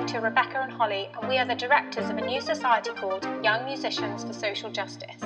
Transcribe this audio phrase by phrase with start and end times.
[0.00, 3.22] listening to Rebecca and Holly, and we are the directors of a new society called
[3.44, 5.22] Young Musicians for Social Justice.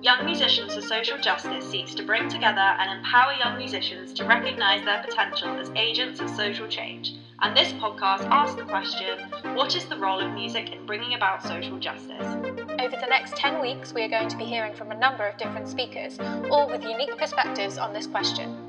[0.00, 4.84] Young Musicians for Social Justice seeks to bring together and empower young musicians to recognise
[4.84, 7.14] their potential as agents of social change.
[7.40, 9.18] And this podcast asks the question
[9.56, 12.22] what is the role of music in bringing about social justice?
[12.78, 15.36] Over the next 10 weeks, we are going to be hearing from a number of
[15.36, 16.18] different speakers,
[16.50, 18.61] all with unique perspectives on this question.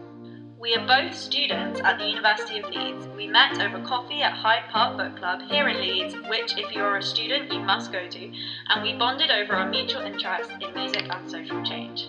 [0.63, 3.05] We are both students at the University of Leeds.
[3.17, 6.81] We met over coffee at Hyde Park Book Club here in Leeds, which, if you
[6.81, 8.31] are a student, you must go to,
[8.69, 12.07] and we bonded over our mutual interest in music and social change.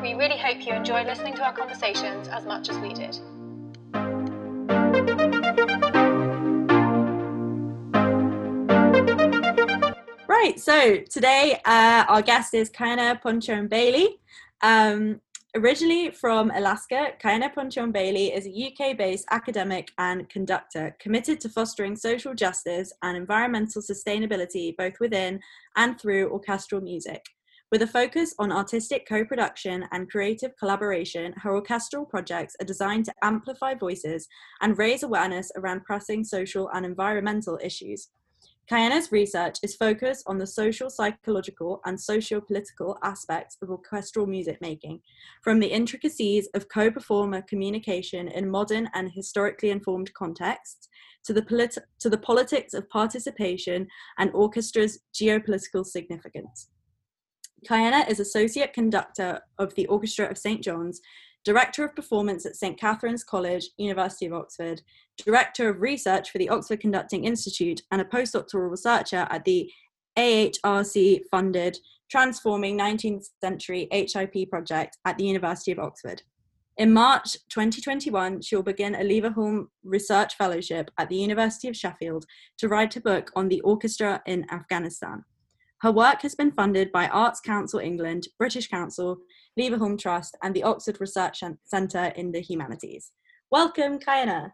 [0.00, 3.18] We really hope you enjoy listening to our conversations as much as we did.
[10.28, 13.18] Right, so today uh, our guest is Cayenna
[13.48, 14.20] and Bailey.
[14.60, 15.20] Um,
[15.54, 21.50] Originally from Alaska, Cayenna Ponchione Bailey is a UK based academic and conductor committed to
[21.50, 25.38] fostering social justice and environmental sustainability both within
[25.76, 27.22] and through orchestral music.
[27.70, 33.04] With a focus on artistic co production and creative collaboration, her orchestral projects are designed
[33.04, 34.28] to amplify voices
[34.62, 38.08] and raise awareness around pressing social and environmental issues.
[38.70, 44.60] Cayenna's research is focused on the social, psychological, and socio political aspects of orchestral music
[44.60, 45.00] making,
[45.42, 50.88] from the intricacies of co performer communication in modern and historically informed contexts
[51.24, 53.88] to the, polit- to the politics of participation
[54.18, 56.68] and orchestra's geopolitical significance.
[57.68, 60.62] Cayenna is Associate Conductor of the Orchestra of St.
[60.62, 61.00] John's,
[61.44, 62.78] Director of Performance at St.
[62.78, 64.82] Catherine's College, University of Oxford,
[65.24, 69.70] Director of Research for the Oxford Conducting Institute, and a postdoctoral researcher at the
[70.16, 71.78] AHRC funded
[72.10, 76.22] Transforming 19th Century HIP project at the University of Oxford.
[76.76, 82.24] In March 2021, she will begin a Leverhulme Research Fellowship at the University of Sheffield
[82.58, 85.24] to write a book on the orchestra in Afghanistan.
[85.80, 89.18] Her work has been funded by Arts Council England, British Council,
[89.58, 93.12] Leverhulme Trust, and the Oxford Research Centre in the Humanities.
[93.50, 94.52] Welcome, Cayenna.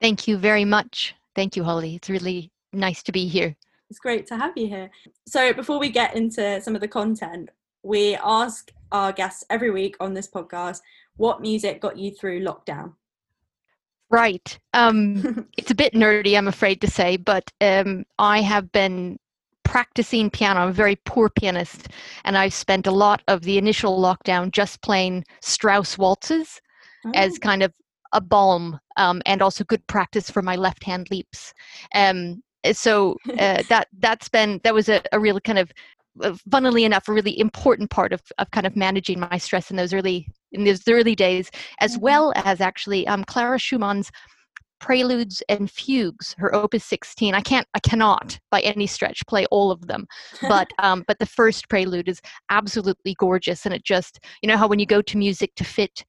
[0.00, 1.14] Thank you very much.
[1.34, 1.94] Thank you, Holly.
[1.94, 3.56] It's really nice to be here.
[3.88, 4.90] It's great to have you here.
[5.28, 7.50] So, before we get into some of the content,
[7.82, 10.80] we ask our guests every week on this podcast
[11.16, 12.94] what music got you through lockdown?
[14.10, 14.58] Right.
[14.74, 19.18] Um, it's a bit nerdy, I'm afraid to say, but um, I have been
[19.64, 20.60] practicing piano.
[20.60, 21.88] I'm a very poor pianist,
[22.24, 26.60] and I've spent a lot of the initial lockdown just playing Strauss waltzes
[27.06, 27.12] oh.
[27.14, 27.72] as kind of
[28.12, 31.54] a balm um, and also good practice for my left hand leaps.
[31.94, 32.42] Um,
[32.72, 35.72] so uh, that that's been that was a, a real kind of
[36.20, 39.76] uh, funnily enough a really important part of, of kind of managing my stress in
[39.76, 41.50] those early in those early days
[41.80, 42.02] as mm-hmm.
[42.02, 44.10] well as actually um, clara schumann's
[44.82, 49.70] preludes and fugues her opus 16 i can't i cannot by any stretch play all
[49.70, 50.06] of them
[50.48, 52.20] but um but the first prelude is
[52.50, 56.04] absolutely gorgeous and it just you know how when you go to music to fit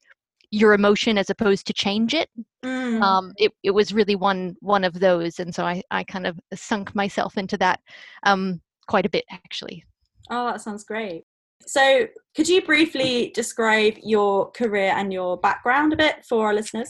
[0.50, 2.28] your emotion as opposed to change it?
[2.64, 3.00] Mm.
[3.00, 6.38] um it, it was really one one of those and so i i kind of
[6.52, 7.80] sunk myself into that
[8.24, 9.84] um quite a bit actually.
[10.30, 11.24] Oh that sounds great.
[11.66, 16.88] So could you briefly describe your career and your background a bit for our listeners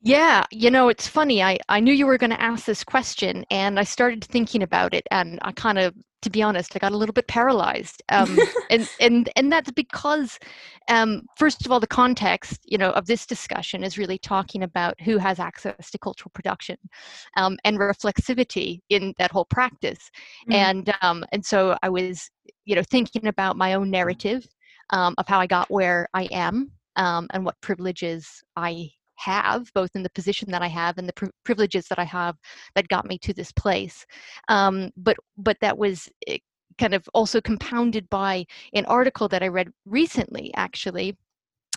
[0.00, 1.42] yeah, you know, it's funny.
[1.42, 4.94] I, I knew you were going to ask this question and I started thinking about
[4.94, 8.02] it and I kind of to be honest, I got a little bit paralyzed.
[8.08, 8.38] Um,
[8.70, 10.38] and, and, and that's because,
[10.88, 15.00] um, first of all, the context, you know, of this discussion is really talking about
[15.00, 16.76] who has access to cultural production
[17.36, 20.10] um, and reflexivity in that whole practice.
[20.50, 20.54] Mm.
[20.54, 22.28] And, um, and so I was,
[22.64, 24.46] you know, thinking about my own narrative
[24.90, 29.90] um, of how I got where I am um, and what privileges I have, both
[29.94, 32.36] in the position that I have and the pr- privileges that I have
[32.74, 34.06] that got me to this place.
[34.48, 36.38] Um, but but that was eh,
[36.78, 41.16] kind of also compounded by an article that I read recently, actually.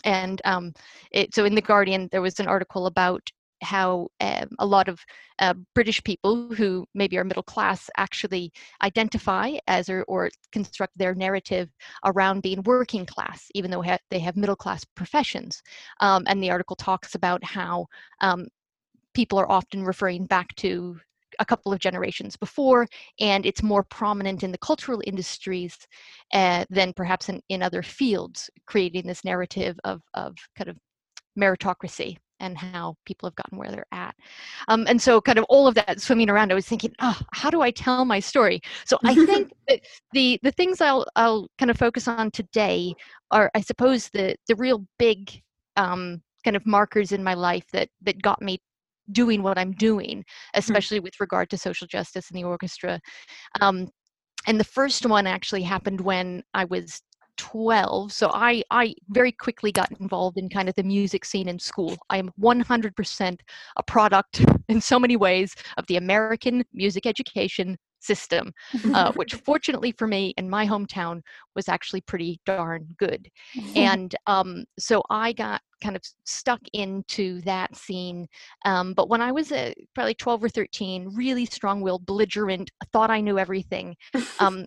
[0.04, 0.74] And um,
[1.12, 3.22] it, so in the Guardian, there was an article about
[3.62, 5.00] how um, a lot of
[5.40, 8.52] uh, British people who maybe are middle class actually
[8.84, 11.70] identify as or, or construct their narrative
[12.06, 15.62] around being working class, even though ha- they have middle class professions.
[16.00, 17.88] Um, and the article talks about how
[18.22, 18.48] um,
[19.14, 21.00] people are often referring back to
[21.40, 22.88] a couple of generations before,
[23.20, 25.78] and it's more prominent in the cultural industries
[26.34, 30.78] uh, than perhaps in, in other fields, creating this narrative of, of kind of
[31.40, 34.16] meritocracy and how people have gotten where they're at.
[34.68, 37.50] Um, and so, kind of all of that swimming around, I was thinking, oh, how
[37.50, 38.62] do I tell my story?
[38.86, 39.52] So I think
[40.14, 42.94] the the things I'll I'll kind of focus on today
[43.32, 45.42] are, I suppose, the the real big
[45.78, 48.60] um, kind of markers in my life that that got me
[49.12, 50.24] doing what I'm doing,
[50.60, 50.60] Mm-hmm.
[50.60, 53.00] especially with regard to social justice in the orchestra.
[53.62, 53.90] Um,
[54.48, 57.02] and the first one actually happened when I was
[57.38, 61.60] 12 so i i very quickly got involved in kind of the music scene in
[61.60, 61.98] school.
[62.10, 63.40] I am 100%
[63.78, 68.52] a product in so many ways of the american music education system
[68.94, 71.22] uh, which fortunately for me in my hometown
[71.56, 73.30] was actually pretty darn good.
[73.76, 78.28] And um, so i got kind of stuck into that scene
[78.66, 83.20] um, but when i was uh, probably 12 or 13 really strong-willed belligerent thought i
[83.20, 83.96] knew everything
[84.40, 84.66] um,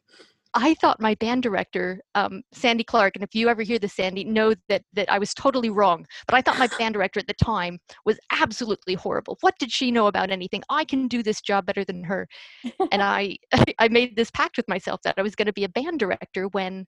[0.55, 4.23] I thought my band director, um, Sandy Clark, and if you ever hear this, Sandy,
[4.25, 6.07] know that that I was totally wrong.
[6.27, 9.37] But I thought my band director at the time was absolutely horrible.
[9.41, 10.63] What did she know about anything?
[10.71, 12.29] I can do this job better than her.
[12.93, 13.37] And I
[13.79, 16.49] I made this pact with myself that I was going to be a band director
[16.49, 16.87] when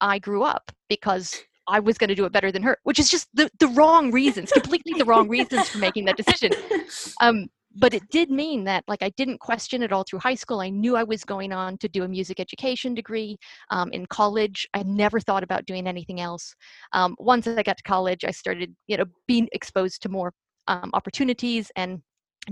[0.00, 1.34] I grew up because
[1.68, 4.10] I was going to do it better than her, which is just the, the wrong
[4.10, 6.52] reasons, completely the wrong reasons for making that decision.
[7.20, 10.60] Um, but it did mean that like i didn't question it all through high school.
[10.60, 13.36] I knew i was going on to do a music education degree
[13.70, 14.66] um, in college.
[14.74, 16.54] I never thought about doing anything else.
[16.92, 20.32] Um, once i got to college i started you know being exposed to more
[20.68, 22.00] um, opportunities and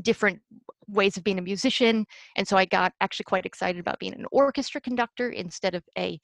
[0.03, 0.41] different
[0.87, 2.07] ways of being a musician.
[2.37, 6.19] And so i got actually quite excited about being an orchestra conductor instead of a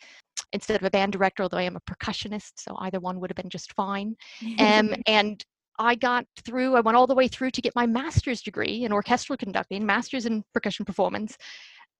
[0.52, 3.36] instead of a band director although i am a percussionist so either one would have
[3.36, 4.14] been just fine.
[4.58, 5.44] Um, and
[5.78, 8.92] I got through, I went all the way through to get my master's degree in
[8.92, 11.36] orchestral conducting, master's in percussion performance.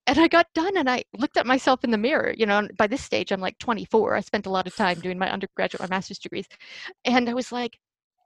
[0.07, 2.33] And I got done and I looked at myself in the mirror.
[2.37, 4.15] You know, by this stage, I'm like 24.
[4.15, 6.47] I spent a lot of time doing my undergraduate, my master's degrees.
[7.05, 7.77] And I was like,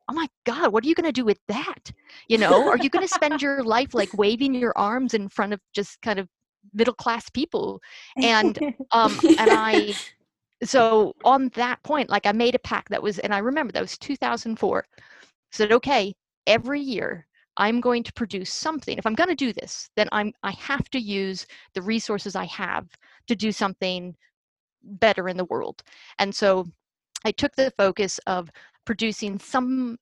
[0.09, 1.91] oh my God, what are you going to do with that?
[2.27, 5.53] You know, are you going to spend your life like waving your arms in front
[5.53, 6.27] of just kind of
[6.73, 7.79] middle class people?
[8.17, 8.57] And,
[8.91, 9.93] um, and I,
[10.63, 13.81] so on that point, like I made a pact that was, and I remember that
[13.81, 14.83] was 2004
[15.51, 16.13] said, okay,
[16.47, 18.97] every year I'm going to produce something.
[18.97, 22.45] If I'm going to do this, then I'm I have to use the resources I
[22.45, 22.87] have
[23.27, 24.15] to do something
[24.83, 25.83] better in the world.
[26.19, 26.65] And so
[27.25, 28.49] I took the focus of
[28.85, 29.97] producing some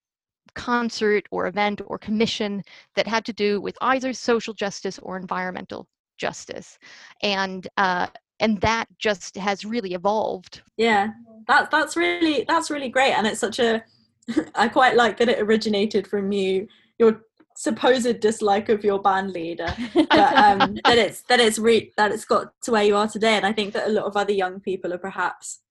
[0.53, 2.61] concert or event or commission
[2.95, 6.77] that had to do with either social justice or environmental justice.
[7.23, 8.07] And uh,
[8.39, 10.61] and that just has really evolved.
[10.77, 11.09] Yeah,
[11.47, 13.83] that's that's really that's really great, and it's such a
[14.55, 16.67] I quite like that it originated from you,
[16.99, 17.21] your
[17.55, 22.25] supposed dislike of your band leader, but um, that it's that it's re- that it's
[22.25, 23.35] got to where you are today.
[23.35, 25.61] And I think that a lot of other young people are perhaps,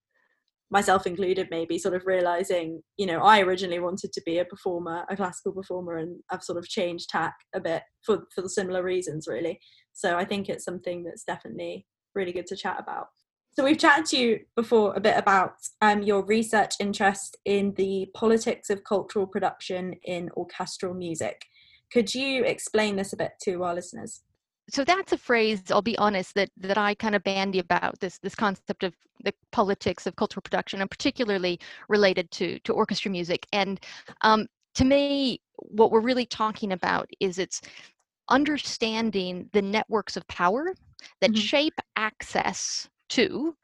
[0.71, 5.05] myself included, maybe sort of realizing, you know, I originally wanted to be a performer,
[5.09, 8.83] a classical performer, and I've sort of changed tack a bit for for the similar
[8.83, 9.61] reasons, really.
[9.93, 13.09] So I think it's something that's definitely really good to chat about.
[13.57, 18.07] So we've chatted to you before a bit about um, your research interest in the
[18.13, 21.47] politics of cultural production in orchestral music.
[21.91, 24.21] Could you explain this a bit to our listeners?
[24.69, 28.19] So that's a phrase, I'll be honest, that, that I kind of bandy about this
[28.19, 28.93] this concept of
[29.25, 31.59] the politics of cultural production, and particularly
[31.89, 33.47] related to to orchestra music.
[33.55, 33.81] And
[34.21, 37.63] um, to me, what we're really talking about is it's
[38.29, 40.75] understanding the networks of power
[41.23, 41.37] that Mhm.
[41.37, 43.55] shape access to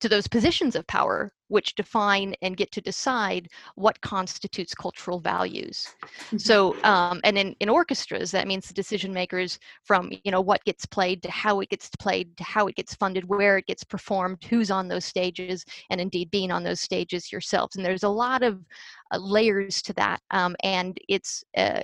[0.00, 5.88] to those positions of power which define and get to decide what constitutes cultural values
[6.26, 6.38] Mm-hmm.
[6.38, 10.64] so um, and in, in orchestras that means the decision makers from you know what
[10.64, 13.84] gets played to how it gets played to how it gets funded where it gets
[13.84, 18.08] performed who's on those stages and indeed being on those stages yourselves and there's a
[18.08, 18.64] lot of
[19.12, 21.82] uh, layers to that um, and it's uh,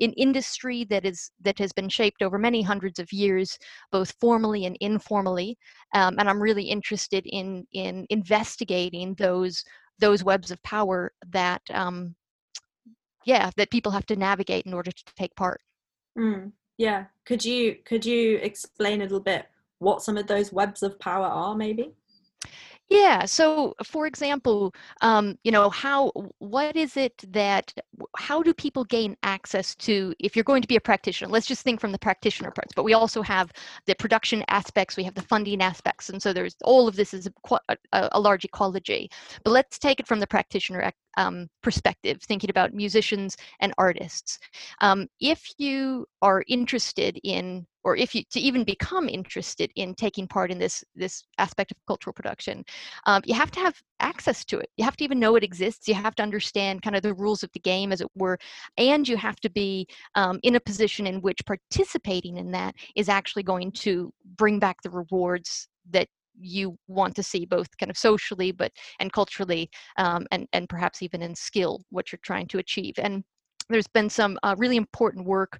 [0.00, 3.58] an industry that is that has been shaped over many hundreds of years
[3.92, 5.56] both formally and informally
[5.94, 9.62] um, and i'm really interested in in investigating those
[10.00, 12.14] those webs of power that um,
[13.24, 15.60] yeah that people have to navigate in order to take part
[16.18, 17.04] Mm, yeah.
[17.24, 19.46] Could you could you explain a little bit
[19.78, 21.92] what some of those webs of power are, maybe?
[22.90, 23.24] Yeah.
[23.24, 27.72] So, for example, um, you know, how, what is it that,
[28.16, 31.62] how do people gain access to, if you're going to be a practitioner, let's just
[31.62, 33.50] think from the practitioner parts, but we also have
[33.86, 36.10] the production aspects, we have the funding aspects.
[36.10, 37.58] And so there's all of this is a,
[37.92, 39.10] a, a large ecology.
[39.44, 44.38] But let's take it from the practitioner ac- um, perspective, thinking about musicians and artists.
[44.80, 50.26] Um, if you are interested in or if you to even become interested in taking
[50.26, 52.64] part in this this aspect of cultural production
[53.06, 55.86] um, you have to have access to it you have to even know it exists
[55.86, 58.38] you have to understand kind of the rules of the game as it were
[58.78, 63.08] and you have to be um, in a position in which participating in that is
[63.08, 67.96] actually going to bring back the rewards that you want to see both kind of
[67.96, 72.58] socially but and culturally um, and and perhaps even in skill what you're trying to
[72.58, 72.94] achieve.
[72.98, 73.24] And
[73.70, 75.58] there's been some uh, really important work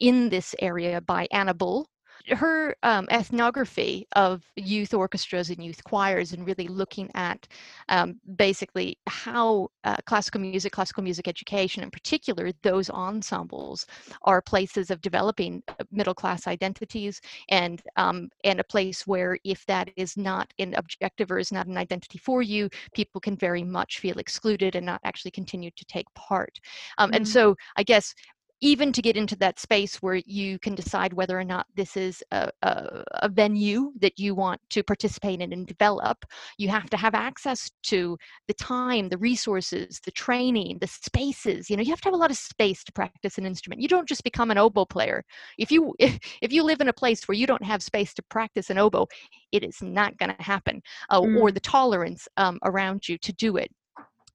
[0.00, 1.86] in this area by Anna Bull,
[2.28, 7.46] her um, ethnography of youth orchestras and youth choirs and really looking at
[7.88, 13.86] um, basically how uh, classical music, classical music education in particular, those ensembles
[14.22, 19.64] are places of developing uh, middle class identities and um, and a place where if
[19.66, 23.62] that is not an objective or is not an identity for you, people can very
[23.62, 26.58] much feel excluded and not actually continue to take part.
[26.98, 27.14] Mm-hmm.
[27.14, 28.14] And so I guess
[28.60, 32.22] even to get into that space where you can decide whether or not this is
[32.30, 36.24] a, a, a, venue that you want to participate in and develop,
[36.56, 41.68] you have to have access to the time, the resources, the training, the spaces.
[41.68, 43.82] You know, you have to have a lot of space to practice an instrument.
[43.82, 45.24] You don't just become an oboe player.
[45.58, 48.22] If you if, if you live in a place where you don't have space to
[48.30, 49.08] practice an oboe,
[49.52, 50.80] it is not going to happen,
[51.10, 51.40] uh, mm.
[51.40, 53.70] or the tolerance um, around you to do it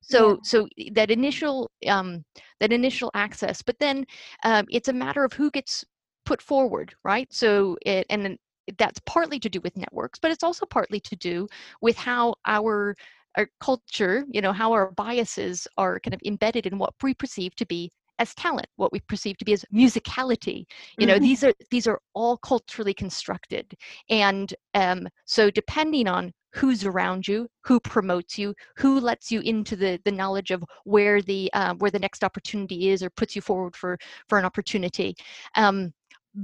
[0.10, 0.36] so yeah.
[0.44, 2.24] so that initial um,
[2.60, 4.06] that initial access but then
[4.44, 5.86] um, it's a matter of who gets
[6.26, 8.38] put forward right so it and
[8.78, 11.48] that's partly to do with networks but it's also partly to do
[11.82, 12.96] with how our
[13.38, 17.56] our culture you know how our biases are kind of embedded in what we perceive
[17.56, 17.90] to be
[18.20, 20.66] as talent what we perceive to be as musicality
[20.98, 21.24] you know mm-hmm.
[21.24, 23.74] these are these are all culturally constructed
[24.10, 29.76] and um, so depending on who's around you who promotes you who lets you into
[29.76, 33.42] the the knowledge of where the uh, where the next opportunity is or puts you
[33.42, 35.16] forward for for an opportunity.
[35.56, 35.94] Um,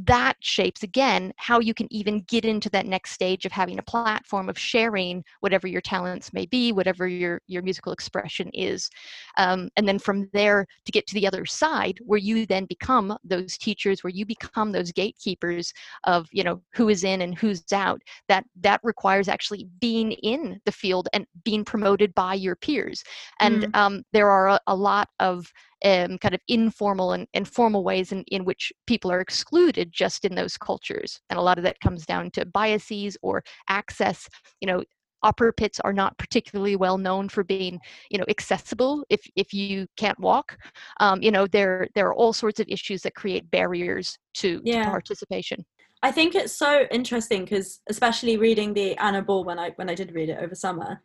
[0.03, 3.83] that shapes again how you can even get into that next stage of having a
[3.83, 8.89] platform of sharing whatever your talents may be whatever your your musical expression is
[9.37, 13.17] um, and then from there to get to the other side where you then become
[13.23, 15.71] those teachers where you become those gatekeepers
[16.03, 20.59] of you know who is in and who's out that that requires actually being in
[20.65, 23.03] the field and being promoted by your peers
[23.39, 23.75] and mm.
[23.75, 25.51] um, there are a, a lot of
[25.83, 30.25] um, kind of informal and, and formal ways in, in which people are excluded just
[30.25, 31.19] in those cultures.
[31.29, 34.27] And a lot of that comes down to biases or access.
[34.61, 34.83] You know,
[35.23, 37.79] opera pits are not particularly well known for being
[38.09, 40.57] you know accessible if if you can't walk
[40.99, 44.83] um, you know there there are all sorts of issues that create barriers to, yeah.
[44.83, 45.65] to participation
[46.03, 49.95] i think it's so interesting because especially reading the anna bull when i when i
[49.95, 51.01] did read it over summer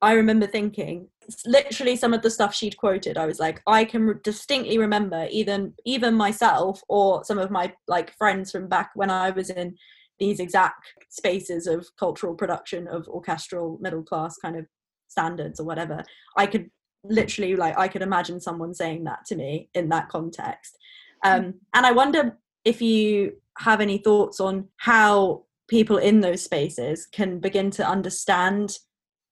[0.00, 1.08] I remember thinking
[1.44, 5.74] literally some of the stuff she'd quoted i was like i can distinctly remember even
[5.84, 9.76] even myself or some of my like friends from back when i was in
[10.18, 14.66] these exact spaces of cultural production of orchestral middle class kind of
[15.08, 16.02] standards or whatever
[16.36, 16.70] i could
[17.04, 20.76] literally like i could imagine someone saying that to me in that context.
[21.24, 27.06] Um, and i wonder if you have any thoughts on how people in those spaces
[27.06, 28.78] can begin to understand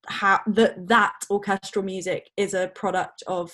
[0.09, 3.53] how that that orchestral music is a product of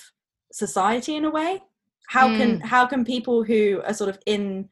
[0.51, 1.61] society in a way
[2.07, 2.37] how mm.
[2.37, 4.69] can how can people who are sort of in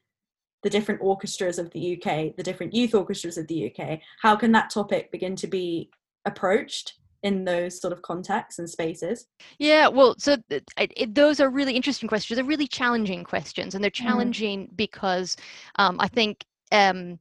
[0.64, 4.52] the different orchestras of the UK the different youth orchestras of the UK how can
[4.52, 5.90] that topic begin to be
[6.26, 9.28] approached in those sort of contexts and spaces
[9.60, 13.84] yeah well so th- it, those are really interesting questions they're really challenging questions and
[13.84, 14.06] they're mm.
[14.06, 14.76] challenging mm.
[14.76, 15.36] because
[15.78, 17.20] um, i think um,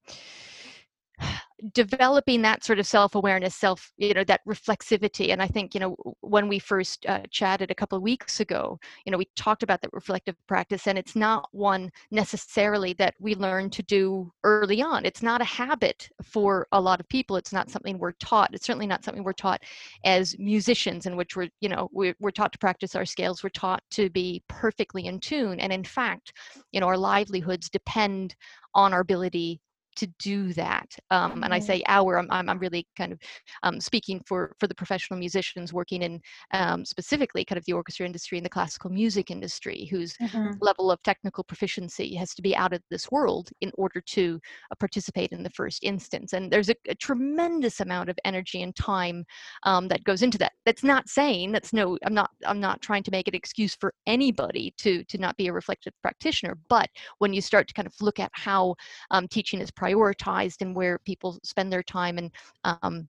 [1.72, 5.32] developing that sort of self-awareness self you know that reflexivity.
[5.32, 8.78] And i think you know when we first uh, chatted a couple of weeks ago
[9.04, 13.34] you know we talked about that reflective practice and it's not one necessarily that we
[13.34, 15.04] learn to do early on.
[15.04, 17.36] It's not a habit for a lot of people.
[17.36, 18.54] It's not something we're taught.
[18.54, 19.62] It's certainly not something we're taught
[20.04, 23.42] as musicians in which we're you know we're, we're taught to practice our scales.
[23.42, 25.60] We're taught to be perfectly in tune.
[25.60, 26.32] And in fact
[26.72, 28.34] you know our livelihoods depend
[28.74, 29.60] on our ability
[29.96, 30.86] to do that.
[31.10, 31.66] Um, and I mm-hmm.
[31.66, 33.18] say our, I'm, I'm really kind of
[33.62, 36.20] um, speaking for, for the professional musicians working in
[36.52, 40.52] um, specifically kind of the orchestra industry and the classical music industry, whose mm-hmm.
[40.60, 44.74] level of technical proficiency has to be out of this world in order to uh,
[44.76, 46.32] participate in the first instance.
[46.32, 49.24] And there's a, a tremendous amount of energy and time
[49.64, 50.52] um, that goes into that.
[50.64, 53.92] That's not saying that's no, I'm not, I'm not trying to make an excuse for
[54.06, 56.58] anybody to, to not be a reflective practitioner.
[56.68, 58.74] But when you start to kind of look at how
[59.10, 62.30] um, teaching is prioritized and where people spend their time and
[62.64, 63.08] um,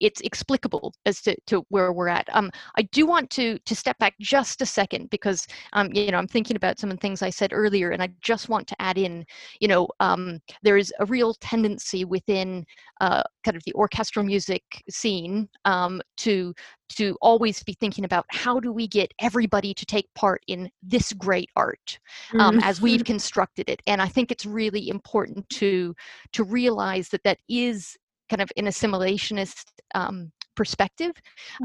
[0.00, 2.28] it's explicable as to, to where we're at.
[2.32, 6.18] Um, I do want to to step back just a second because um, you know
[6.18, 8.76] I'm thinking about some of the things I said earlier, and I just want to
[8.80, 9.24] add in,
[9.60, 12.64] you know, um, there is a real tendency within
[13.00, 16.54] uh, kind of the orchestral music scene um, to
[16.96, 21.12] to always be thinking about how do we get everybody to take part in this
[21.14, 21.98] great art
[22.38, 22.68] um, mm-hmm.
[22.68, 25.94] as we've constructed it and i think it's really important to
[26.32, 27.96] to realize that that is
[28.32, 31.12] kind of an assimilationist um, perspective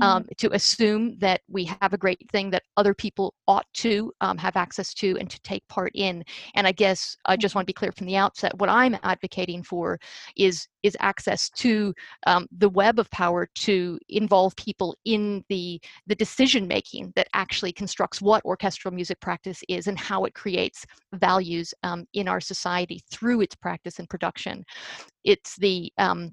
[0.02, 0.38] um, Mm.
[0.38, 4.56] to assume that we have a great thing that other people ought to um, have
[4.56, 6.24] access to and to take part in.
[6.56, 9.64] And i guess i just want to be clear from the outset what i'm advocating
[9.64, 10.00] for
[10.36, 11.94] is is access to
[12.26, 17.72] um, the web of power to involve people in the the decision making that actually
[17.72, 23.02] constructs what orchestral music practice is and how it creates values um, in our society
[23.12, 24.64] through its practice and production.
[25.24, 26.32] It's the um,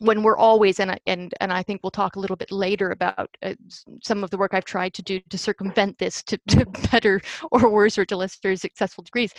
[0.00, 2.90] when we're always and I, and and I think we'll talk a little bit later
[2.90, 3.54] about uh,
[4.02, 7.20] some of the work I've tried to do to circumvent this to, to better
[7.52, 9.32] or worse or to lesser successful degrees.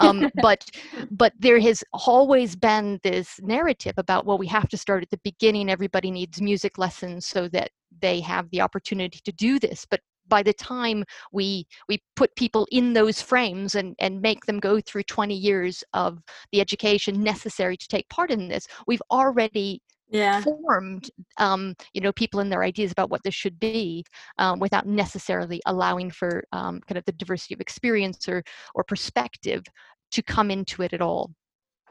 [0.00, 0.64] Um, but
[1.10, 5.20] but there has always been this narrative about well we have to start at the
[5.22, 5.70] beginning.
[5.70, 7.70] Everybody needs music lessons so that
[8.00, 9.86] they have the opportunity to do this.
[9.88, 14.60] But by the time we we put people in those frames and and make them
[14.60, 16.18] go through 20 years of
[16.52, 20.40] the education necessary to take part in this, we've already Yeah.
[20.42, 24.04] formed um, you know people and their ideas about what this should be
[24.38, 28.42] um, without necessarily allowing for um, kind of the diversity of experience or
[28.74, 29.64] or perspective
[30.12, 31.32] to come into it at all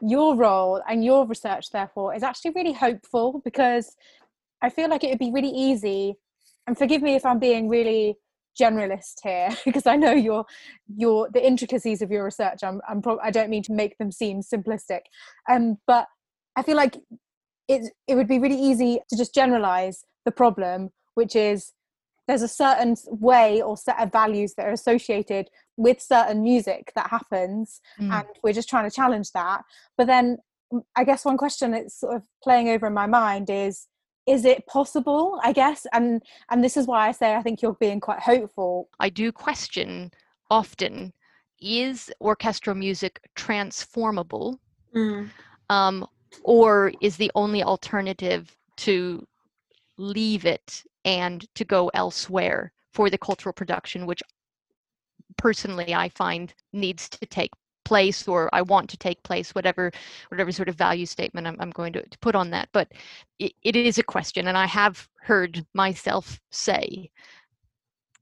[0.00, 3.94] your role and your research therefore is actually really hopeful because
[4.62, 6.14] i feel like it would be really easy
[6.66, 8.16] and forgive me if i'm being really
[8.60, 10.44] generalist here because i know your
[10.96, 14.10] your the intricacies of your research i'm, I'm pro- i don't mean to make them
[14.10, 15.00] seem simplistic
[15.50, 16.06] um but
[16.56, 16.96] i feel like
[17.68, 21.72] it it would be really easy to just generalize the problem which is
[22.28, 27.08] there's a certain way or set of values that are associated with certain music that
[27.10, 28.12] happens Mm.
[28.12, 29.62] and we're just trying to challenge that
[29.96, 30.38] but then
[30.96, 33.86] i guess one question that's sort of playing over in my mind is
[34.26, 37.74] is it possible i guess and and this is why i say i think you're
[37.74, 40.10] being quite hopeful i do question
[40.50, 41.12] often
[41.60, 44.58] is orchestral music transformable
[44.94, 45.28] Mm.
[45.68, 46.06] um,
[46.42, 49.26] or is the only alternative to
[49.98, 54.22] leave it and to go elsewhere for the cultural production which
[55.36, 57.50] personally i find needs to take
[57.84, 59.92] place or i want to take place whatever
[60.28, 62.68] whatever sort of value statement i'm, I'm going to, to put on that.
[62.72, 62.92] But
[63.38, 67.10] it, it is a question and i have heard myself say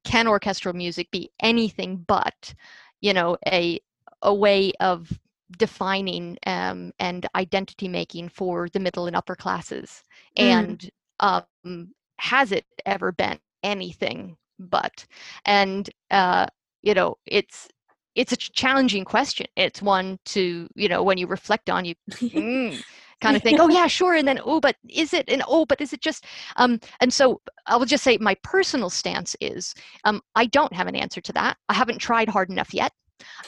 [0.04, 2.54] can orchestral music be anything but
[3.00, 3.80] you know a
[4.22, 5.10] a way of
[5.58, 10.02] defining um, and identity making for the middle and upper classes
[10.38, 10.78] Mm.
[10.80, 15.06] and um, has it ever been anything but?
[15.44, 16.46] And uh,
[16.82, 17.68] you know it's
[18.14, 19.46] it's a challenging question.
[19.56, 21.94] It's one to you know when you reflect on you
[22.34, 22.82] mm,
[23.20, 25.80] kind of think oh yeah sure and then oh but is it and oh but
[25.80, 26.24] is it just
[26.56, 30.86] um and so i will just say my personal stance is um i don't have
[30.86, 31.56] an answer to that.
[31.68, 32.92] I haven't tried hard enough yet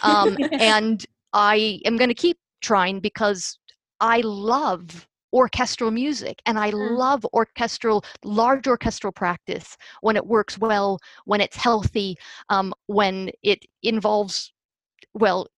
[0.02, 1.04] um and
[1.36, 3.58] i am going to keep trying because
[4.00, 6.96] i love orchestral music and i Mm.
[6.98, 12.16] love orchestral large orchestral practice when it works well when it's healthy
[12.48, 14.52] um, when it involves
[15.14, 15.48] well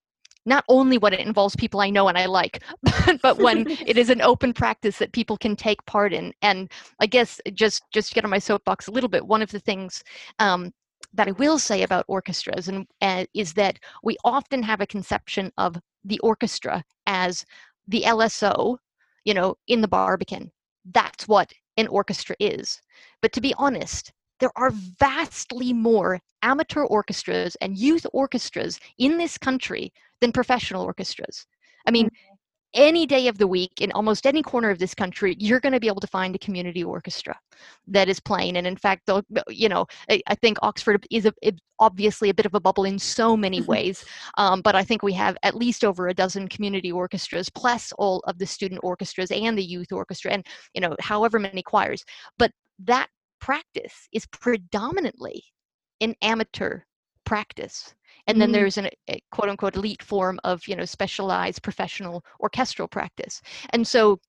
[0.46, 2.62] not only when it involves people I know and I like,
[3.22, 6.32] but when it is an open practice that people can take part in.
[6.40, 9.50] And I guess just just to get on my soapbox a little bit, one of
[9.50, 10.02] the things
[10.38, 10.72] um,
[11.14, 15.50] that I will say about orchestras and uh, is that we often have a conception
[15.56, 17.44] of the orchestra as
[17.86, 18.76] the LSO,
[19.24, 20.50] you know, in the Barbican.
[20.92, 22.80] That's what an orchestra is.
[23.22, 29.36] But to be honest, there are vastly more amateur orchestras and youth orchestras in this
[29.38, 31.46] country than professional orchestras.
[31.86, 32.10] I mean,
[32.74, 35.80] any day of the week in almost any corner of this country, you're going to
[35.80, 37.38] be able to find a community orchestra
[37.86, 38.56] that is playing.
[38.56, 39.10] And in fact,
[39.48, 42.98] you know, I, think Oxford is a, it- obviously a bit of a bubble in
[42.98, 44.04] so many ways.
[44.36, 48.20] Um, but I think we have at least over a dozen community orchestras, plus all
[48.26, 52.04] of the student orchestras and the youth orchestra, and you know, however many choirs.
[52.38, 52.52] But
[52.84, 53.08] that
[53.40, 55.42] practice is predominantly
[56.00, 56.80] an amateur
[57.24, 57.94] practice
[58.28, 58.54] and then Mm.
[58.54, 63.42] there's an a quote unquote elite form of you know specialized professional orchestral practice.
[63.70, 64.20] And so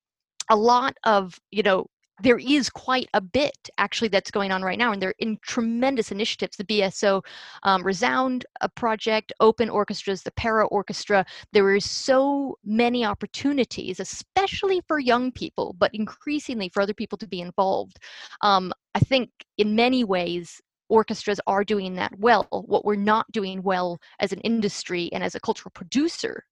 [0.49, 1.87] a lot of you know
[2.21, 5.37] there is quite a bit actually that's going on right now and there are in
[5.45, 6.57] tremendous initiatives.
[6.57, 7.23] The bso
[7.63, 11.25] um, resound a project open orchestras the para orchestra.
[11.53, 17.27] There is so many opportunities especially for young people but increasingly for other people to
[17.27, 17.99] be involved.
[18.41, 23.61] Um, i think in many ways orchestras are doing that well what we're not doing
[23.63, 26.43] well as an industry and as a cultural producer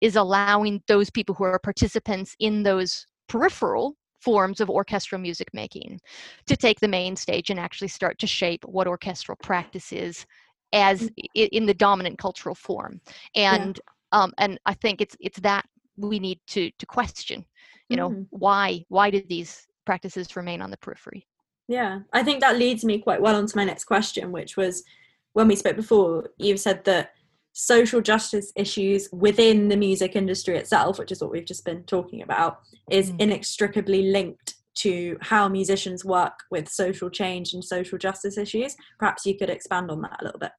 [0.00, 6.00] is allowing those people who are participants in those peripheral forms of orchestral music making
[6.46, 10.24] to take the main stage and actually start to shape what orchestral practice is
[10.72, 13.00] as in the dominant cultural form.
[13.34, 13.78] And
[14.12, 15.64] um, and i think it's it's that
[15.96, 17.44] we need to to question
[17.88, 18.26] you know Mm.
[18.30, 21.26] why why did these practices remain on the periphery
[21.68, 24.84] Yeah, I think that leads me quite well onto my next question, which was
[25.32, 27.12] when we spoke before, you said that
[27.54, 32.22] social justice issues within the music industry itself, which is what we've just been talking
[32.22, 33.20] about, is Mm.
[33.20, 38.74] inextricably linked to how musicians work with social change and social justice issues.
[38.98, 40.52] Perhaps you could expand on that a little bit.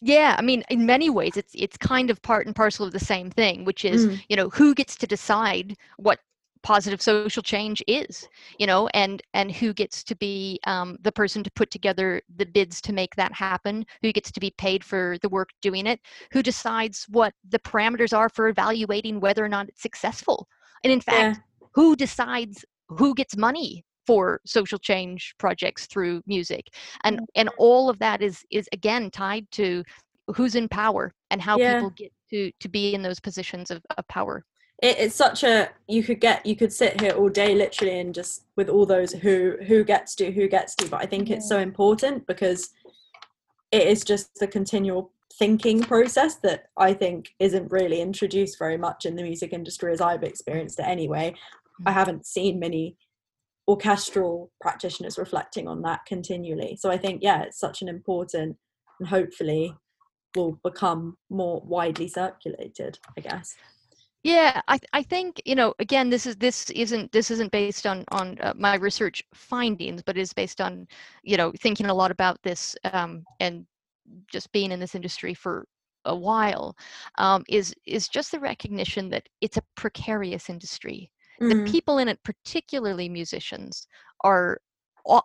[0.00, 3.00] Yeah, I mean, in many ways, it's it's kind of part and parcel of the
[3.00, 4.22] same thing, which is Mm.
[4.28, 6.20] you know who gets to decide what
[6.62, 11.42] positive social change is, you know, and and who gets to be um, the person
[11.44, 15.16] to put together the bids to make that happen, who gets to be paid for
[15.22, 16.00] the work doing it,
[16.32, 20.46] who decides what the parameters are for evaluating whether or not it's successful,
[20.84, 21.40] and in fact,
[21.74, 26.66] who decides who gets money for social change projects through music.
[27.04, 29.84] And and all of that is is again tied to
[30.34, 31.68] who's in power and how Yeah.
[31.68, 34.44] people get to to be in those positions of, of power
[34.82, 38.14] it, it's such a you could get you could sit here all day literally and
[38.14, 41.48] just with all those who who gets to who gets to but i think it's
[41.48, 42.70] so important because
[43.70, 49.06] it is just the continual thinking process that i think isn't really introduced very much
[49.06, 51.34] in the music industry as i've experienced it anyway.
[51.86, 51.94] I mm.
[51.94, 52.96] haven't seen many
[53.66, 56.76] orchestral practitioners reflecting on that continually.
[56.78, 58.56] So i think yeah it's such an important
[58.98, 59.74] and hopefully
[60.34, 63.54] will become more widely circulated i guess
[64.22, 68.04] yeah i i think you know again this is this isn't this isn't based on
[68.10, 70.86] on uh, my research findings but is based on
[71.22, 73.66] you know thinking a lot about this um, and
[74.30, 75.66] just being in this industry for
[76.04, 76.76] a while
[77.18, 81.10] um, is is just the recognition that it's a precarious industry
[81.48, 81.64] the Mm.
[81.64, 83.86] people in it particularly musicians
[84.22, 84.58] are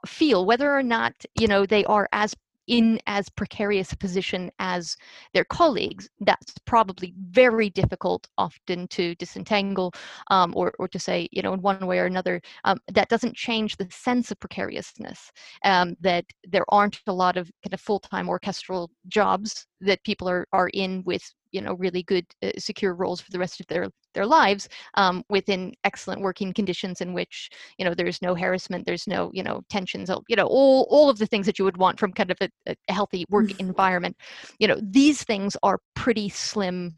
[0.08, 2.34] feel whether or not you know they are as
[2.68, 4.96] in as precarious a position as
[5.34, 9.94] their colleagues that's probably very difficult often to disentangle
[10.30, 13.36] um, or, or to say you know in one way or another um, that doesn't
[13.36, 15.32] change the sense of precariousness
[15.64, 20.48] um, that there aren't a lot of kind of full-time orchestral jobs that people are,
[20.54, 23.90] are in with you know really good uh, secure roles for the rest of their
[24.14, 29.08] their lives um, within excellent working conditions in which you know there's no harassment there's
[29.08, 32.00] no you know tensions you know all all of the things that you would want
[32.00, 34.16] from kind of a, a healthy work environment.
[34.60, 36.98] You know these things are pretty slim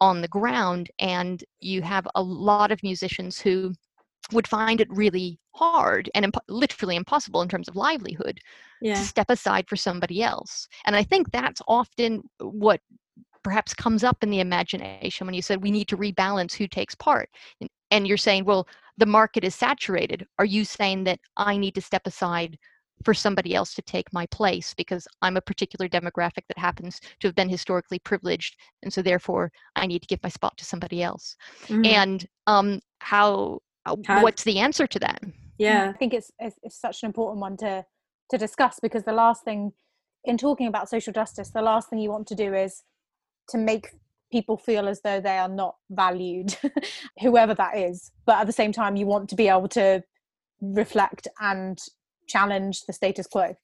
[0.00, 3.72] on the ground and you have a lot of musicians who
[4.32, 8.38] would find it really hard and imp- literally impossible in terms of livelihood
[8.80, 8.94] yeah.
[8.94, 10.66] to step aside for somebody else.
[10.86, 12.80] And i think that's often what
[13.44, 16.94] perhaps comes up in the imagination when you said we need to rebalance who takes
[16.96, 17.28] part
[17.60, 20.24] and, and you're saying well the market is saturated.
[20.38, 22.58] Are you saying that i need to step aside
[23.04, 27.28] for somebody else to take my place because i'm a particular demographic that happens to
[27.28, 31.02] have been historically privileged and so therefore i need to give my spot to somebody
[31.02, 31.36] else?
[31.68, 31.86] Mhm.
[31.86, 35.20] and um how, uh, How- what's the answer to that?
[35.58, 35.90] Yeah.
[35.94, 37.84] I think it's, it's it's such an important one to
[38.30, 39.72] to discuss because the last thing
[40.24, 42.82] in talking about social justice, the last thing you want to do is
[43.50, 43.90] to make
[44.32, 46.56] people feel as though they are not valued,
[47.20, 48.10] whoever that is.
[48.26, 50.02] But at the same time, you want to be able to
[50.60, 51.78] reflect and
[52.26, 53.54] challenge the status quo.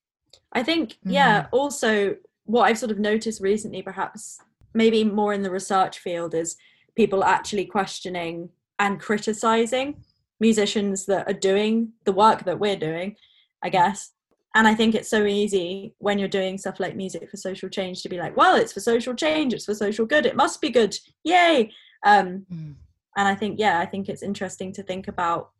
[0.52, 1.10] I think, mm-hmm.
[1.10, 4.38] yeah, also what I've sort of noticed recently, perhaps
[4.74, 6.56] maybe more in the research field, is
[6.96, 10.02] people actually questioning and criticizing
[10.38, 13.16] musicians that are doing the work that we're doing,
[13.62, 14.12] I guess.
[14.54, 18.02] And I think it's so easy when you're doing stuff like music for social change
[18.02, 20.70] to be like, well, it's for social change, it's for social good, it must be
[20.70, 21.70] good, yay.
[22.04, 22.74] Um, Mm.
[23.16, 25.50] and I think, yeah, I think it's interesting to think about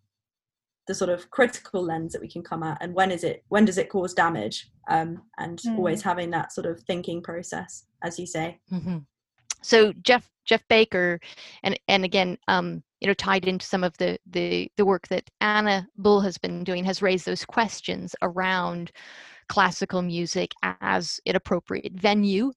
[0.86, 3.64] the sort of critical lens that we can come at and when is it when
[3.64, 8.26] does it cause damage um, and always having that sort of thinking process as you
[8.26, 8.98] say hmm
[9.62, 11.20] So Geoff Geoff Baker,
[11.62, 15.30] and and again, um, you know, tied into some of the the the work that
[15.40, 18.92] Anna Bull has been doing, has raised those questions around
[19.48, 22.52] classical music as an appropriate venue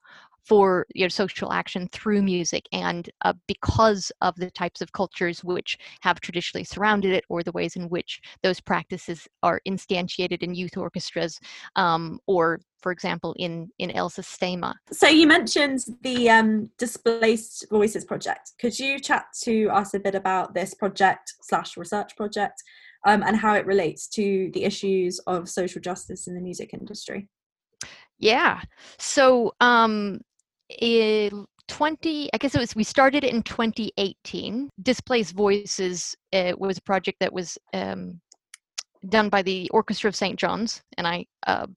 [0.46, 5.44] for you know social action through music and uh, because of the types of cultures
[5.44, 10.54] which have traditionally surrounded it or the ways in which those practices are instantiated in
[10.54, 11.40] youth orchestras
[11.76, 14.74] um, or for example in in el sistema.
[14.92, 18.52] So you mentioned the um, displaced voices project.
[18.60, 22.62] Could you chat to us a bit about this project slash research project
[23.06, 27.30] um, and how it relates to the issues of social justice in the music industry?
[28.20, 28.62] Yeah.
[29.00, 30.22] So um
[30.70, 34.70] in 20 I guess it was we started in 2018.
[34.82, 38.20] Displaced Voices uh, was a project that was um
[39.10, 40.40] done by the Orchestra of St.
[40.40, 41.68] John's and I uh,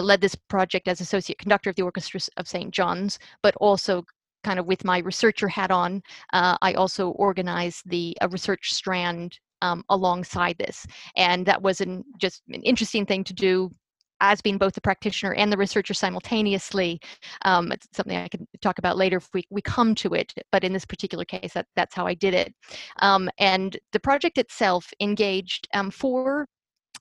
[0.00, 2.72] led this project as associate conductor of the Orchestra of St.
[2.72, 4.04] John's, but also
[4.44, 9.38] kind of with my researcher hat on, uh, I also organized the a research strand
[9.62, 10.86] um, alongside this.
[11.16, 13.70] And that was an, just an interesting thing to do
[14.20, 17.00] as being both the practitioner and the researcher simultaneously.
[17.44, 20.64] Um, it's something I can talk about later if we, we come to it, but
[20.64, 22.54] in this particular case, that, that's how I did it.
[23.00, 26.46] Um, and the project itself engaged um, four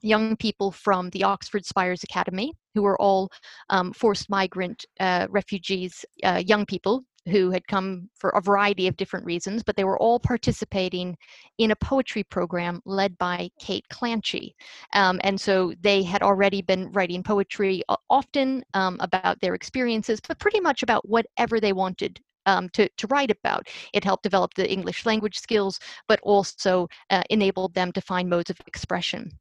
[0.02, 3.30] young people from the Oxford Spires Academy, who were all
[3.70, 8.98] um, forced migrant uh, refugees, uh, young people who had come for a variety of
[8.98, 11.16] different reasons, but they were all participating
[11.58, 14.52] in a poetry program led by Kate Clanchy.
[14.94, 20.20] Um, and so they had already been writing poetry uh, often um, about their experiences,
[20.28, 23.68] but pretty much about whatever they wanted um, to, to write about.
[23.94, 28.50] It helped develop the English language skills, but also uh, enabled them to find modes
[28.50, 29.32] of expression.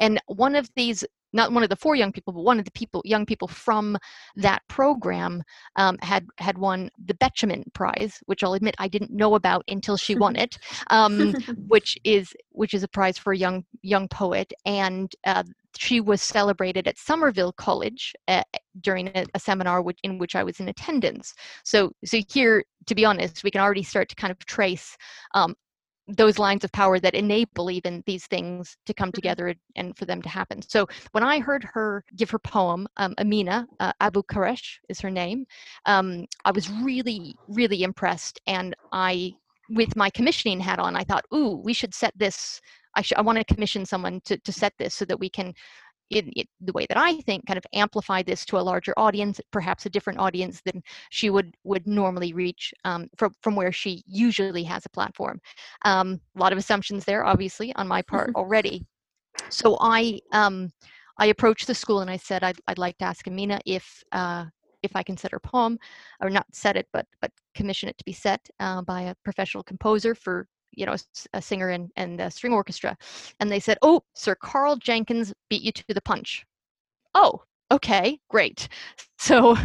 [0.00, 2.70] And one of these not one of the four young people, but one of the
[2.72, 3.96] people, young people from
[4.36, 5.42] that program,
[5.76, 9.96] um, had had won the Betjeman Prize, which I'll admit I didn't know about until
[9.96, 10.58] she won it,
[10.90, 11.32] um,
[11.68, 15.42] which is which is a prize for a young young poet, and uh,
[15.78, 18.42] she was celebrated at Somerville College uh,
[18.80, 21.34] during a, a seminar which, in which I was in attendance.
[21.64, 24.96] So, so here, to be honest, we can already start to kind of trace
[25.34, 25.54] um,
[26.08, 29.16] those lines of power that enable even these things to come mm-hmm.
[29.16, 30.62] together and for them to happen.
[30.62, 35.10] So when I heard her give her poem, um, Amineh uh, Abou Kerech is her
[35.10, 35.44] name,
[35.86, 38.40] um, I was really, really impressed.
[38.46, 39.32] And I,
[39.70, 42.60] with my commissioning hat on, I thought, ooh, we should set this.
[42.96, 45.52] I, sh- I want to commission someone to, to set this so that we can
[46.10, 49.40] in, in, the way that I think, kind of amplify this to a larger audience,
[49.50, 54.02] perhaps a different audience than she would would normally reach um, from from where she
[54.06, 55.40] usually has a platform.
[55.84, 58.86] Um, a lot of assumptions there, obviously, on my part already.
[59.50, 60.70] So I um,
[61.18, 64.46] I approached the school and I said I'd, I'd like to ask Amineh if uh,
[64.82, 65.78] if I can set her poem,
[66.20, 69.62] or not set it, but but commission it to be set uh, by a professional
[69.62, 70.46] composer for
[70.78, 70.96] you know
[71.32, 72.96] a, singer and, and a string orchestra
[73.40, 76.44] and they said oh sir karl jenkins beat you to the punch.
[77.14, 78.68] Oh okay great.
[79.20, 79.56] So